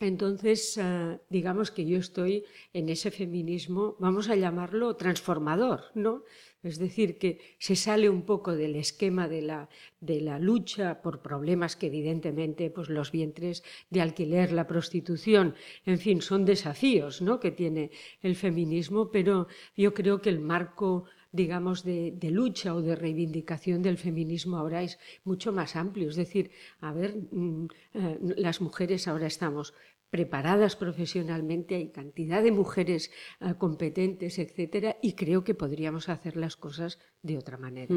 Entonces, 0.04 0.78
ah, 0.78 1.20
digamos 1.30 1.72
que 1.72 1.86
yo 1.86 1.98
estoy 1.98 2.44
en 2.74 2.90
ese 2.90 3.10
feminismo, 3.12 3.96
vamos 4.00 4.30
a 4.30 4.36
llamarlo 4.36 4.96
transformador, 4.96 5.86
¿no? 5.96 6.24
Es 6.64 6.80
decir, 6.80 7.18
que 7.18 7.40
se 7.60 7.76
sale 7.76 8.10
un 8.10 8.22
poco 8.22 8.56
del 8.56 8.78
esquema 8.78 9.28
de 9.28 9.42
la, 9.42 9.70
de 10.00 10.22
la 10.22 10.40
lucha 10.40 11.02
por 11.02 11.22
problemas 11.22 11.76
que 11.76 11.88
evidentemente 11.88 12.70
pues, 12.70 12.90
los 12.90 13.12
vientres 13.12 13.64
de 13.90 14.02
alquiler, 14.02 14.54
la 14.54 14.66
prostitución, 14.66 15.56
en 15.86 16.00
fin, 16.00 16.22
son 16.22 16.46
desafíos 16.46 17.22
¿no? 17.22 17.42
que 17.42 17.52
tiene 17.52 17.92
el 18.22 18.38
feminismo, 18.38 19.12
pero 19.12 19.48
yo 19.76 19.94
creo 19.94 20.22
que 20.22 20.30
el 20.30 20.40
marco 20.40 21.06
digamos, 21.34 21.84
de, 21.84 22.12
de, 22.12 22.30
lucha 22.30 22.76
o 22.76 22.82
de 22.82 22.96
reivindicación 22.96 23.82
del 23.82 23.98
feminismo 23.98 24.56
ahora 24.58 24.84
es 24.84 25.00
mucho 25.24 25.52
más 25.52 25.76
amplio. 25.76 26.10
Es 26.10 26.16
decir, 26.16 26.52
a 26.80 26.94
ver, 26.94 27.16
mm, 27.32 27.66
eh, 27.96 28.20
las 28.38 28.62
mujeres 28.62 29.08
ahora 29.08 29.26
estamos 29.26 29.74
preparadas 30.14 30.76
profesionalmente, 30.76 31.74
hay 31.74 31.90
cantidad 31.90 32.44
de 32.44 32.52
mujeres 32.52 33.10
eh, 33.42 33.56
competentes, 33.58 34.38
etcétera, 34.38 34.96
y 35.02 35.14
creo 35.14 35.44
que 35.44 35.56
podríamos 35.56 36.08
hacer 36.08 36.38
las 36.38 36.56
cosas 36.56 37.00
de 37.24 37.40
otra 37.40 37.58
manera. 37.58 37.96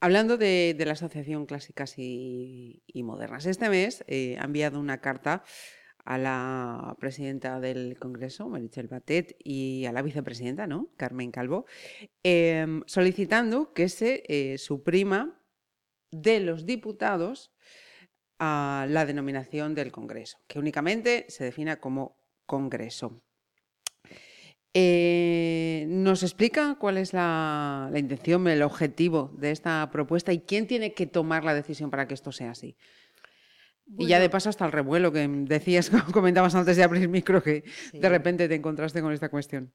Hablando 0.00 0.38
de, 0.38 0.74
la 0.86 0.92
Asociación 0.92 1.44
Clásicas 1.44 1.98
y, 1.98 2.82
Modernas, 3.04 3.44
este 3.44 3.68
mes 3.68 4.02
eh, 4.06 4.38
ha 4.40 4.44
enviado 4.44 4.80
una 4.80 5.02
carta 5.02 5.44
a 6.06 6.16
la 6.16 6.96
presidenta 6.98 7.60
del 7.60 7.98
Congreso, 7.98 8.48
Marichel 8.48 8.88
Batet, 8.88 9.36
y 9.44 9.84
a 9.84 9.92
la 9.92 10.00
vicepresidenta, 10.00 10.66
¿no? 10.66 10.88
Carmen 10.96 11.30
Calvo, 11.30 11.66
em, 12.22 12.82
solicitando 12.86 13.74
que 13.74 13.90
se 13.90 14.22
eh, 14.28 14.56
suprima 14.56 15.38
de 16.10 16.40
los 16.40 16.64
diputados 16.64 17.52
a 18.40 18.86
la 18.88 19.04
denominación 19.04 19.74
del 19.74 19.92
Congreso, 19.92 20.38
que 20.48 20.58
únicamente 20.58 21.26
se 21.28 21.44
defina 21.44 21.78
como 21.78 22.16
Congreso. 22.46 23.22
Eh, 24.72 25.84
¿Nos 25.88 26.22
explica 26.22 26.76
cuál 26.76 26.96
es 26.96 27.12
la, 27.12 27.90
intención, 27.94 28.48
el 28.48 28.62
objetivo 28.62 29.30
de 29.36 29.50
esta 29.50 29.90
propuesta 29.92 30.32
y 30.32 30.40
quién 30.40 30.66
tiene 30.66 30.94
que 30.94 31.06
tomar 31.06 31.44
la 31.44 31.54
decisión 31.54 31.90
para 31.90 32.08
que 32.08 32.14
esto 32.14 32.32
sea 32.32 32.52
así? 32.52 32.76
Y 33.98 34.06
ya 34.06 34.20
de 34.20 34.30
paso 34.30 34.48
hasta 34.48 34.64
el 34.64 34.72
revuelo 34.72 35.12
que 35.12 35.26
decías, 35.28 35.90
comentabas 36.12 36.54
antes 36.54 36.76
de 36.76 36.84
abrir 36.84 37.08
micro, 37.08 37.42
que 37.42 37.64
de 37.92 38.08
repente 38.08 38.48
te 38.48 38.54
encontraste 38.54 39.02
con 39.02 39.12
esta 39.12 39.28
cuestión. 39.28 39.72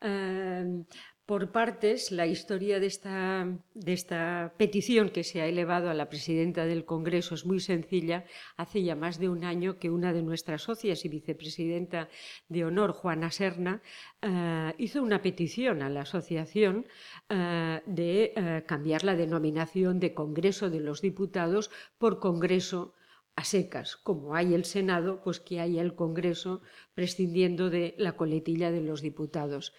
Em, 0.00 0.84
por 1.26 1.52
partes, 1.52 2.10
la 2.10 2.26
historia 2.26 2.80
de 2.80 2.86
esta, 2.86 4.52
petición 4.56 5.10
que 5.10 5.22
se 5.22 5.40
ha 5.40 5.46
elevado 5.46 5.88
a 5.88 5.94
la 5.94 6.08
presidenta 6.08 6.66
del 6.66 6.84
Congreso 6.84 7.34
es 7.36 7.46
muy 7.46 7.60
sencilla. 7.60 8.24
Hace 8.56 8.82
ya 8.82 8.96
más 8.96 9.18
de 9.18 9.28
un 9.28 9.44
año 9.44 9.78
que 9.78 9.90
una 9.90 10.12
de 10.12 10.22
nuestras 10.22 10.62
socias 10.62 11.04
y 11.04 11.08
vicepresidenta 11.08 12.08
de 12.48 12.64
honor, 12.64 12.92
Juana 12.92 13.30
Serna, 13.30 13.82
eh, 14.20 14.74
hizo 14.78 15.02
una 15.02 15.22
petición 15.22 15.82
a 15.82 15.90
la 15.90 16.02
asociación 16.02 16.86
eh, 17.28 17.80
de 17.86 18.32
eh, 18.34 18.64
cambiar 18.66 19.04
la 19.04 19.14
denominación 19.14 20.00
de 20.00 20.14
Congreso 20.14 20.70
de 20.70 20.80
los 20.80 21.02
Diputados 21.02 21.70
por 21.98 22.18
Congreso 22.18 22.94
a 23.36 23.44
secas, 23.44 23.96
como 23.96 24.34
hay 24.34 24.54
el 24.54 24.64
Senado, 24.64 25.22
pues 25.22 25.40
que 25.40 25.60
haya 25.60 25.80
el 25.80 25.94
Congreso 25.94 26.62
prescindiendo 26.94 27.70
de 27.70 27.94
la 27.96 28.12
coletilla 28.16 28.70
de 28.70 28.82
los 28.82 29.00
diputados. 29.00 29.72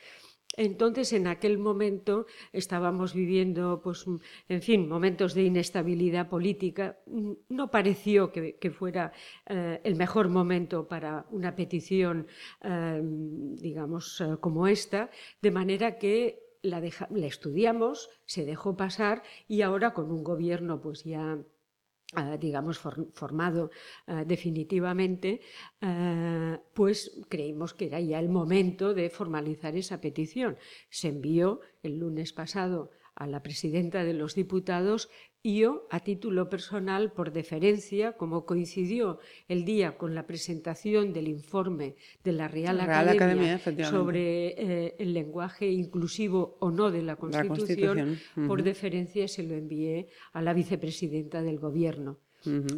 Entonces, 0.55 1.13
en 1.13 1.27
aquel 1.27 1.57
momento 1.57 2.27
estábamos 2.51 3.13
viviendo, 3.13 3.81
pues, 3.83 4.05
en 4.47 4.61
fin, 4.61 4.87
momentos 4.87 5.33
de 5.33 5.43
inestabilidad 5.43 6.29
política. 6.29 6.99
No 7.49 7.71
pareció 7.71 8.31
que, 8.31 8.71
fuera 8.71 9.11
eh, 9.47 9.81
el 9.83 9.95
mejor 9.95 10.29
momento 10.29 10.87
para 10.87 11.25
una 11.31 11.55
petición, 11.55 12.27
eh, 12.63 13.01
digamos, 13.03 14.21
eh, 14.21 14.37
como 14.39 14.67
esta, 14.67 15.09
de 15.41 15.51
manera 15.51 15.97
que 15.97 16.57
la, 16.61 16.79
la 16.79 17.27
estudiamos, 17.27 18.09
se 18.25 18.45
dejó 18.45 18.77
pasar 18.77 19.23
y 19.47 19.61
ahora 19.63 19.93
con 19.93 20.11
un 20.11 20.23
gobierno, 20.23 20.81
pues 20.81 21.03
ya 21.03 21.37
digamos, 22.39 22.79
formado 23.13 23.71
ah, 24.07 24.23
definitivamente, 24.25 25.41
ah, 25.81 26.59
pues 26.73 27.21
creímos 27.29 27.73
que 27.73 27.87
era 27.87 27.99
ya 27.99 28.19
el 28.19 28.29
momento 28.29 28.93
de 28.93 29.09
formalizar 29.09 29.75
esa 29.75 30.01
petición. 30.01 30.57
Se 30.89 31.09
envió 31.09 31.61
el 31.81 31.99
lunes 31.99 32.33
pasado 32.33 32.91
a 33.15 33.27
la 33.27 33.43
presidenta 33.43 34.03
de 34.03 34.13
los 34.13 34.35
diputados 34.35 35.09
y 35.45 35.59
yo, 35.59 35.87
a 35.91 35.99
título 35.99 36.49
personal, 36.49 37.11
por 37.11 37.33
deferencia, 37.33 38.13
como 38.13 38.45
coincidió 38.45 39.19
el 39.49 39.65
día 39.65 39.97
con 39.97 40.15
la 40.15 40.25
presentación 40.25 41.11
del 41.11 41.27
informe 41.27 41.97
de 42.23 42.31
la 42.31 42.47
Real, 42.47 42.79
Academia, 42.79 43.59
sobre 43.89 44.55
eh, 44.57 44.95
el 44.99 45.13
lenguaje 45.13 45.69
inclusivo 45.69 46.55
o 46.61 46.71
no 46.71 46.91
de 46.91 47.01
la 47.01 47.17
Constitución, 47.17 48.17
por 48.47 48.63
deferencia 48.63 49.27
se 49.27 49.43
lo 49.43 49.53
envié 49.53 50.07
a 50.31 50.41
la 50.41 50.53
vicepresidenta 50.53 51.41
del 51.41 51.59
Gobierno. 51.59 52.19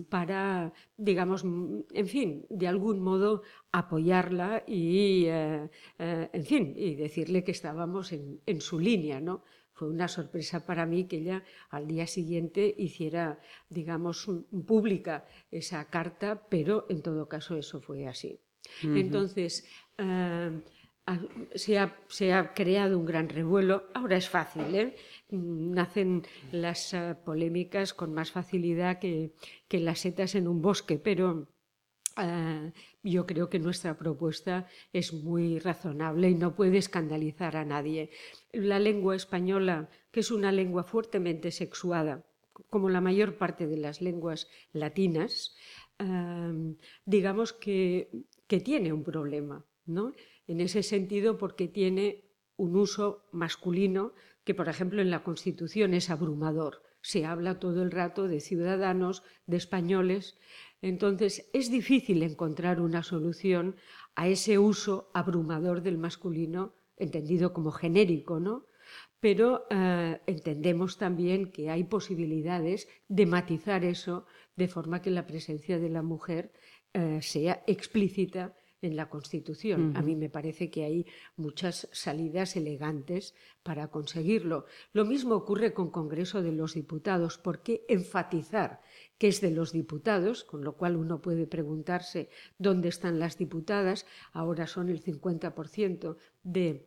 para, 0.10 0.74
digamos, 0.96 1.44
en 1.44 2.08
fin, 2.08 2.46
de 2.50 2.68
algún 2.68 3.00
modo 3.00 3.42
apoyarla 3.72 4.64
y, 4.68 5.26
eh, 5.26 5.70
eh, 5.98 6.30
en 6.32 6.46
fin, 6.46 6.74
y 6.76 6.94
decirle 6.96 7.44
que 7.44 7.52
estábamos 7.52 8.12
en, 8.12 8.42
en 8.46 8.62
su 8.62 8.80
línea, 8.80 9.20
¿no? 9.20 9.44
Fue 9.76 9.90
una 9.90 10.08
sorpresa 10.08 10.66
para 10.66 10.86
mí 10.86 11.06
que 11.06 11.18
ella 11.18 11.44
al 11.70 11.86
día 11.88 12.08
siguiente 12.08 12.74
hiciera, 12.78 13.40
digamos, 13.70 14.28
pública 14.66 15.26
esa 15.52 15.86
carta, 15.90 16.48
pero 16.50 16.86
en 16.90 17.02
todo 17.02 17.28
caso 17.28 17.58
eso 17.58 17.82
fue 17.82 18.08
así. 18.08 18.40
Entonces, 18.82 19.68
eh, 19.98 20.62
se, 21.54 21.78
ha, 21.78 22.54
creado 22.54 22.98
un 22.98 23.06
gran 23.06 23.30
revuelo. 23.30 23.90
Ahora 23.94 24.18
es 24.18 24.30
fácil, 24.30 24.74
¿eh? 24.74 24.96
nacen 25.30 26.24
las 26.52 26.94
eh, 26.94 27.16
polémicas 27.24 27.94
con 27.94 28.14
más 28.14 28.32
facilidad 28.32 28.98
que, 28.98 29.34
que 29.68 29.80
las 29.80 30.00
setas 30.00 30.34
en 30.36 30.48
un 30.48 30.62
bosque, 30.62 30.98
pero 30.98 31.48
Ah, 32.18 32.72
yo 33.06 33.28
creo 33.28 33.50
que 33.50 33.60
nuestra 33.60 33.98
propuesta 33.98 34.68
es 34.92 35.14
muy 35.14 35.60
razonable 35.60 36.30
y 36.30 36.36
no 36.36 36.56
puede 36.56 36.78
escandalizar 36.78 37.56
a 37.56 37.64
nadie. 37.64 38.10
La 38.52 38.80
lengua 38.80 39.16
española, 39.16 39.90
que 40.12 40.22
es 40.22 40.32
una 40.32 40.52
lengua 40.52 40.84
fuertemente 40.84 41.52
sexuada, 41.52 42.26
como 42.70 42.90
la 42.90 43.02
mayor 43.02 43.38
parte 43.38 43.68
de 43.68 43.78
las 43.78 44.02
lenguas 44.02 44.50
latinas, 44.74 45.56
digamos 47.06 47.54
que, 47.54 48.10
que, 48.48 48.60
tiene 48.60 48.92
un 48.92 49.04
problema, 49.04 49.66
¿no? 49.86 50.12
En 50.48 50.60
ese 50.60 50.84
sentido, 50.84 51.38
porque 51.38 51.68
tiene 51.68 52.26
un 52.58 52.76
uso 52.76 53.26
masculino 53.32 54.14
que, 54.44 54.56
por 54.56 54.68
ejemplo, 54.68 55.02
en 55.02 55.12
la 55.12 55.24
Constitución 55.24 55.94
es 55.94 56.10
abrumador. 56.10 56.82
Se 57.02 57.26
habla 57.26 57.60
todo 57.60 57.84
el 57.84 57.92
rato 57.92 58.28
de 58.28 58.40
ciudadanos, 58.40 59.24
de 59.46 59.58
españoles, 59.58 60.38
entonces, 60.86 61.50
es 61.52 61.72
difícil 61.72 62.22
encontrar 62.22 62.80
una 62.80 63.02
solución 63.02 63.76
a 64.14 64.28
ese 64.28 64.60
uso 64.60 65.10
abrumador 65.16 65.82
del 65.82 65.98
masculino, 65.98 66.76
entendido 66.96 67.54
como 67.54 67.72
genérico, 67.72 68.40
¿no? 68.40 68.68
Pero 69.20 69.66
eh, 69.72 70.22
entendemos 70.28 71.00
también 71.00 71.52
que 71.52 71.72
hay 71.72 71.86
posibilidades 71.86 72.88
de 73.08 73.26
matizar 73.26 73.84
eso 73.84 74.28
de 74.56 74.68
forma 74.68 75.02
que 75.02 75.10
la 75.10 75.26
presencia 75.26 75.80
de 75.80 75.90
la 75.90 76.04
mujer 76.04 76.54
eh, 76.94 77.20
sea 77.24 77.64
explícita 77.66 78.56
en 78.82 78.96
la 78.96 79.10
Constitución. 79.10 79.96
A 79.96 80.02
mí 80.02 80.16
me 80.16 80.30
parece 80.30 80.70
que 80.70 80.84
hay 80.84 81.06
muchas 81.38 81.88
salidas 81.92 82.56
elegantes 82.56 83.34
para 83.64 83.88
conseguirlo. 83.88 84.66
Lo 84.94 85.06
mismo 85.06 85.36
ocurre 85.36 85.74
con 85.74 85.90
Congreso 85.90 86.42
de 86.42 86.52
los 86.52 86.74
Diputados. 86.74 87.38
¿Por 87.38 87.62
qué 87.62 87.86
enfatizar 87.88 88.82
que 89.18 89.30
es 89.30 89.42
de 89.42 89.52
los 89.52 89.72
diputados, 89.72 90.44
con 90.44 90.64
lo 90.64 90.74
cual 90.74 90.98
uno 90.98 91.22
puede 91.22 91.48
preguntarse 91.48 92.30
dónde 92.58 92.90
están 92.90 93.20
las 93.20 93.38
diputadas, 93.38 94.06
ahora 94.34 94.68
son 94.68 94.90
el 94.90 95.02
50% 95.02 96.18
de 96.44 96.86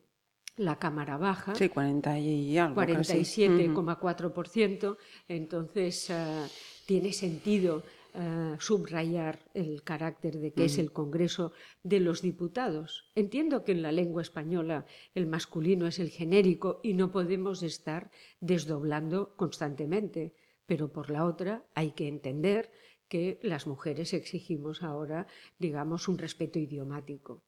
la 0.58 0.78
Cámara 0.78 1.16
Baja. 1.16 1.54
Sí, 1.54 1.68
40 1.68 2.18
y 2.18 2.58
algo. 2.58 2.82
47,4%. 2.82 4.96
Entonces, 5.28 6.10
uh, 6.10 6.48
tiene 6.84 7.12
sentido 7.12 7.84
uh, 8.14 8.60
subrayar 8.60 9.40
el 9.54 9.82
carácter 9.82 10.38
de 10.38 10.52
que 10.52 10.64
es 10.64 10.78
el 10.78 10.92
Congreso 10.92 11.52
de 11.82 12.00
los 12.00 12.22
Diputados. 12.22 13.10
Entiendo 13.14 13.64
que 13.64 13.72
en 13.72 13.82
la 13.82 13.92
lengua 13.92 14.22
española 14.22 14.86
el 15.14 15.26
masculino 15.26 15.86
es 15.86 15.98
el 15.98 16.10
genérico 16.10 16.80
y 16.82 16.94
no 16.94 17.10
podemos 17.10 17.62
estar 17.62 18.10
desdoblando 18.40 19.34
constantemente 19.36 20.34
pero 20.68 20.92
por 20.92 21.10
la 21.10 21.24
otra 21.24 21.64
hay 21.74 21.92
que 21.92 22.06
entender 22.06 22.70
que 23.08 23.40
las 23.42 23.66
mujeres 23.66 24.12
exigimos 24.12 24.82
ahora, 24.82 25.26
digamos, 25.58 26.08
un 26.08 26.18
respeto 26.18 26.58
idiomático. 26.58 27.42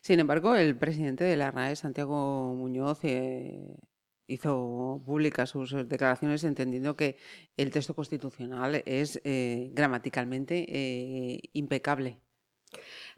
Sin 0.00 0.18
embargo, 0.18 0.54
el 0.54 0.78
presidente 0.78 1.24
de 1.24 1.36
la 1.36 1.50
RAE, 1.50 1.76
Santiago 1.76 2.54
Muñoz, 2.54 3.00
eh, 3.02 3.76
hizo 4.32 5.02
públicas 5.04 5.50
sus 5.50 5.72
declaraciones 5.88 6.44
entendiendo 6.44 6.96
que 6.96 7.16
el 7.56 7.70
texto 7.70 7.94
constitucional 7.94 8.82
es 8.86 9.20
eh, 9.24 9.70
gramaticalmente 9.72 10.66
eh, 10.68 11.40
impecable. 11.52 12.18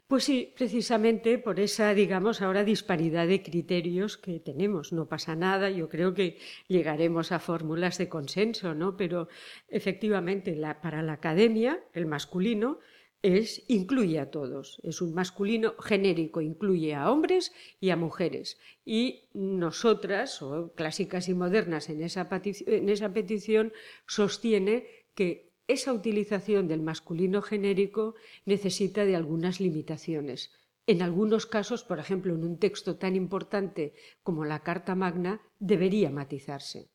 Pues 0.07 0.25
sí, 0.25 0.53
precisamente 0.55 1.39
por 1.39 1.59
esa, 1.59 1.95
digamos, 1.95 2.43
ahora 2.43 2.63
disparidad 2.63 3.27
de 3.27 3.41
criterios 3.41 4.17
que 4.17 4.39
tenemos. 4.39 4.93
No 4.93 5.07
pasa 5.07 5.35
nada, 5.35 5.71
yo 5.71 5.89
creo 5.89 6.13
que 6.13 6.37
llegaremos 6.67 7.31
a 7.31 7.39
fórmulas 7.39 7.97
de 7.97 8.07
consenso, 8.07 8.75
¿no? 8.75 8.97
Pero 8.97 9.29
efectivamente, 9.67 10.55
para 10.79 11.01
la 11.01 11.13
academia, 11.13 11.83
el 11.93 12.05
masculino 12.05 12.79
es 13.25 13.63
incluye 13.67 14.19
a 14.19 14.29
todos. 14.29 14.79
Es 14.83 15.01
un 15.01 15.15
masculino 15.15 15.73
genérico, 15.79 16.41
incluye 16.41 16.93
a 16.93 17.09
hombres 17.11 17.53
y 17.79 17.89
a 17.89 17.95
mujeres. 17.95 18.59
Y 18.85 19.23
nosotras, 19.33 20.43
o 20.43 20.73
clásicas 20.75 21.27
y 21.27 21.33
modernas 21.33 21.89
en 21.89 22.03
esa, 22.03 22.29
petición, 22.29 23.73
sostiene 24.05 24.85
que 25.15 25.49
esa 25.67 25.91
utilización 25.91 26.67
del 26.67 26.83
masculino 26.83 27.41
genérico 27.41 28.13
necesita 28.45 29.05
de 29.05 29.15
algunas 29.15 29.59
limitaciones. 29.59 30.51
En 30.85 31.01
algunos 31.01 31.47
casos, 31.47 31.83
por 31.83 31.97
ejemplo, 31.97 32.35
en 32.35 32.43
un 32.43 32.59
texto 32.59 32.97
tan 32.97 33.15
importante 33.15 33.95
como 34.21 34.45
la 34.45 34.61
Carta 34.61 34.93
Magna, 34.93 35.41
debería 35.57 36.11
matizarse. 36.11 36.91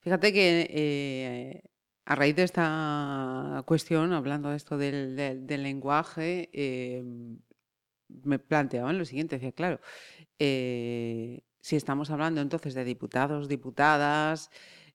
Fíjate 0.00 0.32
que 0.32 0.66
eh, 0.70 1.73
a 2.04 2.14
raíz 2.14 2.36
de 2.36 2.42
esta 2.44 3.62
cuestión, 3.66 4.12
hablando 4.12 4.50
de 4.50 4.56
esto 4.56 4.76
del, 4.78 5.16
lenguaje, 5.46 6.50
eh, 6.52 7.02
me 8.08 8.38
planteaban 8.38 8.98
lo 8.98 9.04
siguiente, 9.04 9.36
decía, 9.36 9.52
claro, 9.52 9.80
eh, 10.38 11.42
si 11.60 11.76
estamos 11.76 12.10
hablando 12.10 12.40
entonces 12.40 12.74
de 12.74 12.84
diputados, 12.84 13.48
diputadas, 13.48 14.50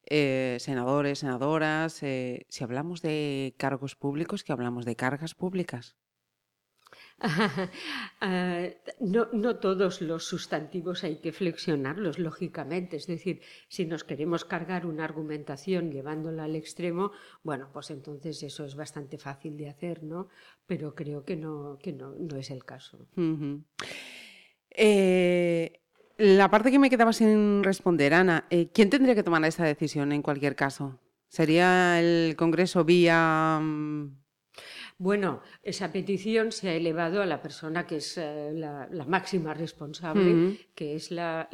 eh, 0.05 0.57
senadores, 0.59 1.19
senadoras, 1.19 2.01
eh, 2.03 2.45
si 2.49 2.63
hablamos 2.63 3.01
de 3.01 3.53
cargos 3.57 3.95
públicos, 3.95 4.43
que 4.43 4.51
hablamos 4.51 4.85
de 4.85 4.95
cargas 4.95 5.35
públicas. 5.35 5.95
Ah, 8.21 8.67
no, 8.99 9.29
no, 9.31 9.55
todos 9.57 10.01
los 10.01 10.25
sustantivos 10.25 11.05
hay 11.05 11.17
que 11.17 11.31
flexionarlos, 11.31 12.19
lógicamente. 12.19 12.97
Es 12.97 13.07
decir, 13.07 13.41
si 13.69 13.85
nos 13.85 14.03
queremos 14.03 14.43
cargar 14.43 14.85
una 14.85 15.05
argumentación 15.05 15.89
llevándola 15.91 16.43
al 16.43 16.55
extremo, 16.57 17.11
bueno, 17.43 17.69
pues 17.71 17.91
entonces 17.91 18.43
eso 18.43 18.65
es 18.65 18.75
bastante 18.75 19.17
fácil 19.17 19.55
de 19.55 19.69
hacer, 19.69 20.03
¿no? 20.03 20.27
Pero 20.65 20.95
creo 20.95 21.23
que 21.23 21.37
no, 21.37 21.77
que 21.81 21.93
no, 21.93 22.13
no 22.17 22.35
es 22.35 22.51
el 22.51 22.65
caso. 22.65 23.07
eh, 24.71 25.79
la 26.17 26.49
parte 26.49 26.71
que 26.71 26.79
me 26.79 26.89
quedaba 26.89 27.13
sin 27.13 27.63
responder, 27.63 28.13
Ana, 28.13 28.45
eh, 28.49 28.69
¿quién 28.73 28.89
tendría 28.89 29.15
que 29.15 29.23
tomar 29.23 29.43
esta 29.45 29.63
decisión 29.63 30.11
en 30.11 30.21
cualquier 30.21 30.55
caso? 30.55 30.99
¿Sería 31.29 31.99
el 32.01 32.35
Congreso 32.35 32.83
vía... 32.83 33.59
Mm? 33.61 34.18
Bueno, 35.01 35.41
esa 35.63 35.93
petición 35.93 36.51
se 36.51 36.67
ha 36.67 36.75
elevado 36.75 37.21
a 37.21 37.25
la 37.25 37.41
persona 37.41 37.87
que 37.87 37.95
es 37.95 38.17
eh, 38.17 38.51
la, 38.53 39.05
máxima 39.07 39.53
responsable, 39.53 40.59
que 40.75 40.95
es 40.95 41.09
la, 41.09 41.47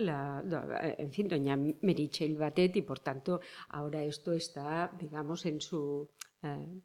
en 0.97 1.11
fin, 1.11 1.27
doña 1.27 1.55
Merichel 1.55 2.37
Batet, 2.37 2.75
y 2.75 2.81
por 2.81 3.01
tanto 3.01 3.41
ahora 3.69 4.03
esto 4.03 4.33
está, 4.33 4.91
digamos, 4.99 5.45
en 5.45 5.61
su 5.61 6.09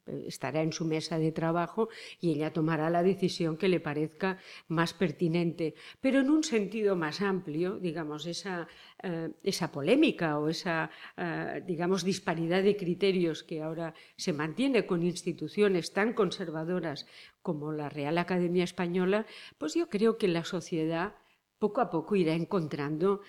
estará 0.07 0.63
en 0.63 0.73
su 0.73 0.85
mesa 0.85 1.19
de 1.19 1.33
trabajo 1.33 1.89
y 2.21 2.33
ella 2.33 2.53
tomará 2.53 2.91
la 2.91 3.03
decisión 3.03 3.57
que 3.57 3.69
le 3.69 3.81
parezca 3.81 4.39
más 4.69 4.95
pertinente. 4.95 5.75
Pero 6.01 6.21
en 6.21 6.31
un 6.31 6.45
sentido 6.45 6.97
más 6.97 7.21
amplio, 7.21 7.79
digamos, 7.79 8.27
esa, 8.27 8.69
eh, 9.03 9.31
esa 9.43 9.71
polémica 9.71 10.39
o 10.39 10.49
esa, 10.49 10.91
eh, 11.17 11.63
digamos, 11.67 12.05
disparidad 12.05 12.63
de 12.63 12.77
criterios 12.77 13.43
que 13.43 13.63
ahora 13.63 13.95
se 14.17 14.33
mantiene 14.33 14.87
con 14.87 15.03
instituciones 15.03 15.93
tan 15.93 16.13
conservadoras 16.13 17.07
como 17.43 17.73
la 17.73 17.89
Real 17.89 18.19
Academia 18.19 18.65
Española, 18.65 19.27
pues 19.59 19.75
yo 19.75 19.89
creo 19.89 20.19
que 20.19 20.29
la 20.29 20.45
sociedad 20.45 21.15
poco 21.59 21.83
a 21.83 21.91
poco 21.91 22.17
irá 22.17 22.33
encontrando 22.33 23.21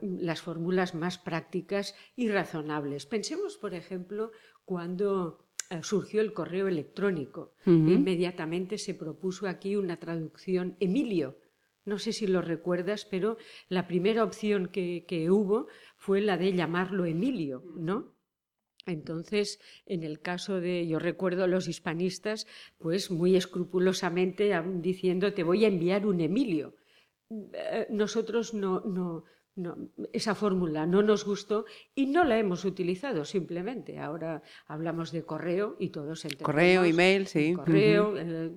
las 0.00 0.42
fórmulas 0.42 0.96
más 0.96 1.18
prácticas 1.18 1.94
y 2.16 2.28
razonables. 2.28 3.06
Pensemos, 3.06 3.56
por 3.56 3.74
ejemplo, 3.74 4.32
cuando 4.64 5.46
eh, 5.70 5.80
surgió 5.82 6.20
el 6.20 6.32
correo 6.32 6.68
electrónico. 6.68 7.54
Inmediatamente 7.64 8.78
se 8.78 8.94
propuso 8.94 9.46
aquí 9.46 9.76
una 9.76 9.98
traducción 9.98 10.76
Emilio. 10.80 11.38
No 11.84 11.98
sé 11.98 12.12
si 12.12 12.26
lo 12.26 12.42
recuerdas, 12.42 13.04
pero 13.04 13.38
la 13.68 13.86
primera 13.88 14.22
opción 14.22 14.68
que, 14.68 15.28
hubo 15.30 15.66
fue 15.96 16.20
la 16.20 16.36
de 16.36 16.52
llamarlo 16.52 17.06
Emilio, 17.06 17.64
¿no? 17.76 18.14
Entonces, 18.84 19.60
en 19.86 20.02
el 20.02 20.20
caso 20.20 20.60
de, 20.60 20.86
yo 20.86 20.98
recuerdo 20.98 21.44
a 21.44 21.48
los 21.48 21.68
hispanistas, 21.68 22.46
pues 22.78 23.10
muy 23.10 23.36
escrupulosamente 23.36 24.52
diciendo, 24.80 25.32
te 25.32 25.44
voy 25.44 25.64
a 25.64 25.68
enviar 25.68 26.06
un 26.06 26.20
Emilio. 26.20 26.74
Eh, 27.30 27.86
nosotros 27.90 28.54
no, 28.54 28.80
no, 28.80 29.24
esa 30.12 30.34
fórmula 30.34 30.86
no 30.86 31.02
nos 31.02 31.24
gustó 31.24 31.66
y 31.94 32.06
no 32.06 32.24
la 32.24 32.38
hemos 32.38 32.64
utilizado 32.64 33.24
simplemente. 33.24 33.98
Ahora 33.98 34.42
hablamos 34.66 35.12
de 35.12 35.24
correo 35.24 35.76
y 35.78 35.90
todos 35.90 36.24
entendemos. 36.24 36.46
Correo, 36.46 36.84
email, 36.84 37.26
sí. 37.26 37.54
Correo, 37.54 38.14
eh, 38.16 38.50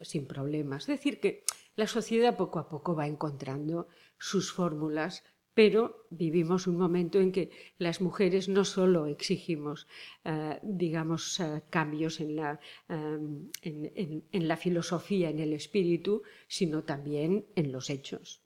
sin 0.00 0.26
problemas. 0.26 0.82
Es 0.82 0.98
decir, 0.98 1.20
que 1.20 1.44
la 1.76 1.86
sociedad 1.86 2.36
poco 2.36 2.58
a 2.58 2.68
poco 2.68 2.94
va 2.94 3.06
encontrando 3.06 3.88
sus 4.18 4.52
fórmulas, 4.52 5.22
pero 5.54 6.06
vivimos 6.10 6.66
un 6.66 6.78
momento 6.78 7.20
en 7.20 7.30
que 7.30 7.50
las 7.78 8.00
mujeres 8.00 8.48
no 8.48 8.64
solo 8.64 9.06
exigimos, 9.06 9.86
eh, 10.24 10.58
digamos, 10.64 11.38
eh, 11.38 11.62
cambios 11.70 12.18
en 12.18 12.34
la, 12.34 12.58
en, 12.88 14.48
la 14.48 14.56
filosofía, 14.56 15.30
en 15.30 15.38
el 15.38 15.52
espíritu, 15.52 16.22
sino 16.48 16.82
también 16.82 17.46
en 17.54 17.70
los 17.70 17.88
hechos. 17.88 18.42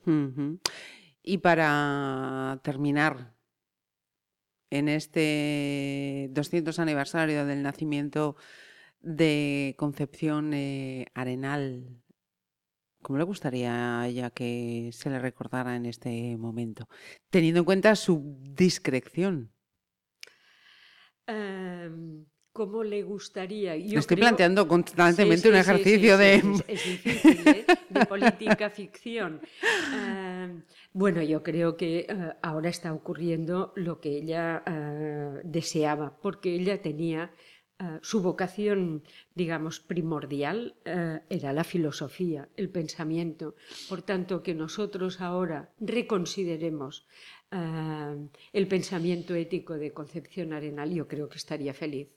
Y 1.22 1.38
para 1.38 2.60
terminar, 2.62 3.34
en 4.70 4.88
este 4.88 6.28
200 6.30 6.78
aniversario 6.78 7.46
del 7.46 7.62
nacimiento 7.62 8.36
de 9.00 9.74
Concepción 9.78 10.52
eh, 10.54 11.06
Arenal, 11.14 12.02
¿cómo 13.02 13.18
le 13.18 13.24
gustaría 13.24 14.00
a 14.00 14.08
ella 14.08 14.30
que 14.30 14.90
se 14.92 15.10
le 15.10 15.18
recordara 15.18 15.76
en 15.76 15.86
este 15.86 16.36
momento? 16.36 16.88
Teniendo 17.30 17.60
en 17.60 17.64
cuenta 17.64 17.96
su 17.96 18.38
discreción. 18.42 19.52
Em, 21.26 22.24
¿Cómo 22.52 22.82
le 22.82 23.02
gustaría? 23.04 23.76
Estoy 23.76 24.16
planteando 24.16 24.66
constantemente 24.66 25.48
un 25.48 25.54
ejercicio 25.54 26.18
de... 26.18 26.42
Es, 26.66 26.84
difícil, 26.84 27.46
¿eh? 27.46 27.66
de 27.88 28.06
política 28.06 28.68
ficción. 28.68 29.40
Em, 30.48 30.62
bueno, 30.92 31.22
yo 31.22 31.42
creo 31.42 31.76
que 31.76 32.06
eh, 32.08 32.32
ahora 32.42 32.68
está 32.68 32.92
ocurriendo 32.92 33.72
lo 33.76 34.00
que 34.00 34.16
ella 34.16 34.62
eh, 34.66 35.40
deseaba, 35.44 36.18
porque 36.20 36.54
ella 36.54 36.80
tenía 36.82 37.32
su 38.02 38.22
vocación, 38.22 39.04
digamos, 39.36 39.78
primordial 39.78 40.74
era 40.84 41.52
la 41.52 41.62
filosofía, 41.62 42.48
el 42.56 42.70
pensamiento. 42.70 43.54
Por 43.88 44.02
tanto, 44.02 44.42
que 44.42 44.52
nosotros 44.52 45.20
ahora 45.20 45.70
reconsideremos 45.78 47.06
el 47.52 48.66
pensamiento 48.66 49.36
ético 49.36 49.74
de 49.74 49.92
Concepción 49.92 50.54
Arenal, 50.54 50.92
yo 50.92 51.06
creo 51.06 51.28
que 51.28 51.38
estaría 51.38 51.72
feliz. 51.72 52.08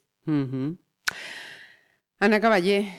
Ana 2.18 2.40
Caballé, 2.40 2.92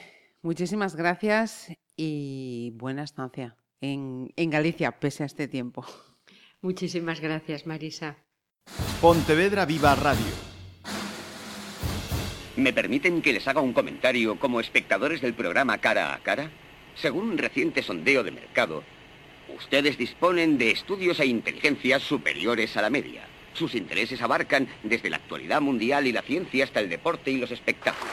muchísimas 0.43 0.95
gracias 0.95 1.67
y 1.97 2.75
buena 2.77 3.03
estancia 3.03 3.57
en, 3.83 4.33
en 4.37 4.49
Galicia, 4.49 4.99
pese 4.99 5.25
a 5.25 5.27
este 5.27 5.47
tiempo. 5.49 5.85
Muchísimas 6.63 7.21
gracias, 7.21 7.67
Marisa. 7.67 8.17
Pontevedra 9.01 9.67
Viva 9.67 9.95
Radio. 9.95 10.33
¿Me 12.57 12.73
permiten 12.73 13.21
que 13.21 13.33
les 13.33 13.49
haga 13.49 13.61
un 13.61 13.73
comentario 13.73 14.39
como 14.39 14.61
espectadores 14.61 15.21
del 15.21 15.35
programa 15.35 15.79
Cara 15.79 16.15
a 16.15 16.23
Cara? 16.23 16.51
Según 16.95 17.31
un 17.31 17.39
reciente 17.39 17.83
sondeo 17.83 18.23
de 18.23 18.31
mercado, 18.31 18.85
ustedes 19.57 19.99
disponen 19.99 20.59
de 20.59 20.71
estudios 20.71 21.19
e 21.21 21.27
inteligencias 21.27 22.03
superiores 22.03 22.77
a 22.77 22.83
la 22.83 22.91
media. 22.91 23.27
Sus 23.55 23.75
intereses 23.75 24.23
abarcan 24.23 24.69
desde 24.83 25.11
la 25.11 25.17
actualidad 25.17 25.61
mundial 25.61 26.07
y 26.07 26.13
la 26.13 26.23
ciencia 26.23 26.65
hasta 26.65 26.81
el 26.81 26.89
deporte 26.89 27.31
y 27.31 27.39
los 27.39 27.51
espectáculos. 27.51 28.13